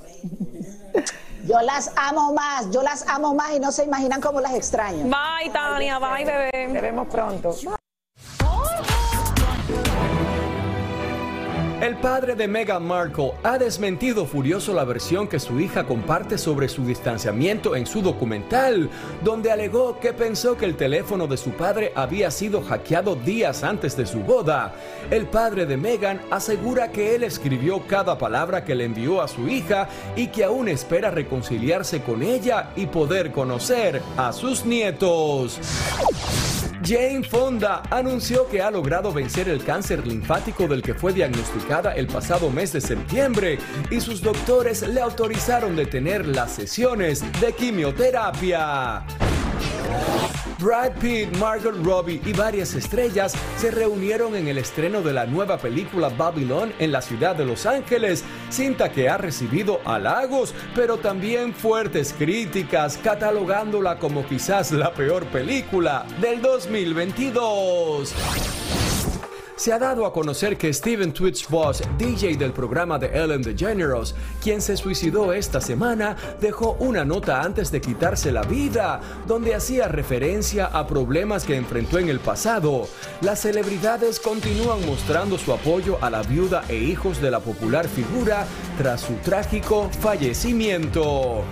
Yo 1.48 1.60
las 1.62 1.92
amo 1.96 2.34
más, 2.34 2.70
yo 2.70 2.84
las 2.84 3.08
amo 3.08 3.34
más 3.34 3.56
y 3.56 3.60
no 3.60 3.72
se 3.72 3.84
imaginan 3.84 4.22
cómo 4.22 4.40
las 4.42 4.54
extraño. 4.54 5.06
Bye, 5.06 5.50
Tania, 5.52 5.98
bye, 5.98 6.24
bebé. 6.24 6.52
Te 6.52 6.82
vemos 6.82 7.08
pronto. 7.08 7.52
El 11.82 11.96
padre 11.96 12.36
de 12.36 12.48
Meghan 12.48 12.86
Markle 12.86 13.32
ha 13.42 13.58
desmentido 13.58 14.28
furioso 14.28 14.72
la 14.72 14.84
versión 14.84 15.28
que 15.28 15.40
su 15.40 15.60
hija 15.60 15.88
comparte 15.88 16.38
sobre 16.38 16.70
su 16.70 16.86
distanciamiento 16.86 17.76
en 17.76 17.88
su 17.88 18.04
documental, 18.04 18.88
donde 19.24 19.52
alegó 19.52 20.00
que 20.00 20.14
pensó 20.14 20.56
que 20.56 20.66
el 20.66 20.76
teléfono 20.76 21.26
de 21.26 21.38
su 21.38 21.50
padre 21.54 21.92
había 21.96 22.30
sido 22.30 22.62
hackeado 22.62 23.16
días 23.16 23.64
antes 23.64 23.98
de 23.98 24.06
su 24.06 24.20
boda. 24.20 24.76
El 25.10 25.26
padre 25.26 25.66
de 25.66 25.76
Meghan 25.76 26.22
asegura 26.30 26.92
que 26.92 27.16
él 27.16 27.24
escribió 27.24 27.82
cada 27.88 28.16
palabra 28.16 28.64
que 28.64 28.76
le 28.76 28.86
envió 28.86 29.20
a 29.20 29.28
su 29.28 29.48
hija 29.48 29.90
y 30.16 30.28
que 30.28 30.44
aún 30.44 30.70
espera 30.70 31.10
reconciliarse 31.10 32.04
con 32.04 32.22
ella 32.22 32.70
y 32.76 32.86
poder 32.86 33.32
conocer 33.32 34.04
a 34.18 34.32
sus 34.34 34.68
nietos. 34.68 35.60
Jane 36.84 37.24
Fonda 37.24 37.84
anunció 37.92 38.48
que 38.48 38.62
ha 38.62 38.72
logrado 38.72 39.14
vencer 39.14 39.48
el 39.50 39.64
cáncer 39.64 40.06
linfático 40.06 40.68
del 40.68 40.82
que 40.82 40.96
fue 40.96 41.14
diagnosticada 41.14 41.94
el 41.94 42.08
pasado 42.08 42.50
mes 42.50 42.74
de 42.74 42.82
septiembre 42.82 43.60
y 43.92 44.00
sus 44.00 44.22
doctores 44.22 44.82
le 44.88 45.00
autorizaron 45.00 45.76
detener 45.76 46.26
las 46.26 46.52
sesiones 46.54 47.24
de 47.40 47.54
quimioterapia. 47.54 49.06
Brad 50.62 50.92
Pitt, 51.00 51.36
Margot 51.38 51.76
Robbie 51.84 52.22
y 52.24 52.34
varias 52.34 52.76
estrellas 52.76 53.34
se 53.58 53.72
reunieron 53.72 54.36
en 54.36 54.48
el 54.48 54.60
estreno 54.60 55.02
de 55.02 55.12
la 55.12 55.26
nueva 55.26 55.58
película 55.58 56.10
Babylon 56.10 56.72
en 56.78 56.92
la 56.92 57.02
ciudad 57.02 57.36
de 57.36 57.46
Los 57.46 57.66
Ángeles, 57.66 58.24
cinta 58.50 58.92
que 58.92 59.10
ha 59.10 59.18
recibido 59.18 59.82
halagos, 59.86 60.54
pero 60.76 60.98
también 60.98 61.56
fuertes 61.56 62.14
críticas, 62.16 62.98
catalogándola 62.98 63.98
como 63.98 64.26
quizás 64.26 64.72
la 64.72 64.94
peor 64.94 65.26
película 65.26 66.06
del 66.20 66.42
2022. 66.42 68.14
Se 69.62 69.72
ha 69.72 69.78
dado 69.78 70.08
a 70.08 70.12
conocer 70.12 70.58
que 70.58 70.74
Steven 70.74 71.14
Twitch 71.14 71.48
Boss, 71.48 71.84
DJ 71.96 72.36
del 72.36 72.52
programa 72.52 72.98
de 72.98 73.06
Ellen 73.14 73.44
DeGeneres, 73.44 74.16
quien 74.42 74.60
se 74.60 74.76
suicidó 74.76 75.34
esta 75.34 75.62
semana, 75.62 76.18
dejó 76.42 76.76
una 76.80 77.06
nota 77.06 77.44
antes 77.44 77.72
de 77.72 77.80
quitarse 77.80 78.32
la 78.32 78.42
vida, 78.42 79.00
donde 79.28 79.54
hacía 79.54 79.88
referencia 79.88 80.66
a 80.66 80.88
problemas 80.88 81.44
que 81.44 81.58
enfrentó 81.58 82.00
en 82.00 82.10
el 82.10 82.20
pasado. 82.20 82.88
Las 83.22 83.42
celebridades 83.42 84.20
continúan 84.20 84.84
mostrando 84.88 85.38
su 85.38 85.54
apoyo 85.54 86.00
a 86.02 86.10
la 86.10 86.24
viuda 86.24 86.64
e 86.68 86.78
hijos 86.78 87.22
de 87.22 87.30
la 87.30 87.40
popular 87.40 87.88
figura 87.88 88.48
tras 88.80 89.02
su 89.02 89.14
trágico 89.18 89.92
fallecimiento. 90.02 91.44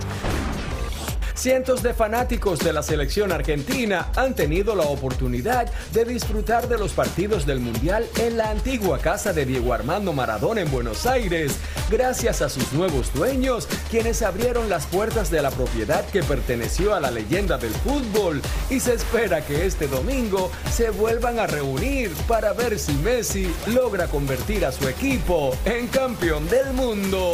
Cientos 1.40 1.82
de 1.84 1.94
fanáticos 1.94 2.60
de 2.60 2.74
la 2.74 2.84
selección 2.84 3.32
argentina 3.32 4.12
han 4.18 4.36
tenido 4.36 4.76
la 4.76 4.84
oportunidad 4.84 5.72
de 5.94 6.04
disfrutar 6.04 6.68
de 6.68 6.78
los 6.78 6.92
partidos 6.92 7.46
del 7.46 7.62
Mundial 7.62 8.06
en 8.20 8.36
la 8.36 8.50
antigua 8.50 9.00
casa 9.00 9.32
de 9.32 9.46
Diego 9.46 9.74
Armando 9.74 10.12
Maradona 10.12 10.60
en 10.60 10.70
Buenos 10.70 11.06
Aires, 11.06 11.56
gracias 11.90 12.42
a 12.42 12.50
sus 12.50 12.74
nuevos 12.74 13.14
dueños, 13.14 13.70
quienes 13.90 14.22
abrieron 14.22 14.68
las 14.68 14.86
puertas 14.88 15.32
de 15.32 15.42
la 15.42 15.50
propiedad 15.50 16.06
que 16.08 16.24
perteneció 16.24 16.94
a 16.94 17.00
la 17.00 17.10
leyenda 17.10 17.58
del 17.58 17.72
fútbol 17.72 18.42
y 18.70 18.82
se 18.82 18.96
espera 18.96 19.40
que 19.40 19.66
este 19.66 19.88
domingo 19.88 20.52
se 20.70 20.90
vuelvan 20.90 21.40
a 21.40 21.48
reunir 21.48 22.12
para 22.28 22.52
ver 22.52 22.78
si 22.78 22.92
Messi 22.96 23.50
logra 23.68 24.08
convertir 24.08 24.66
a 24.66 24.74
su 24.74 24.90
equipo 24.90 25.56
en 25.64 25.88
campeón 25.88 26.50
del 26.50 26.74
mundo. 26.74 27.34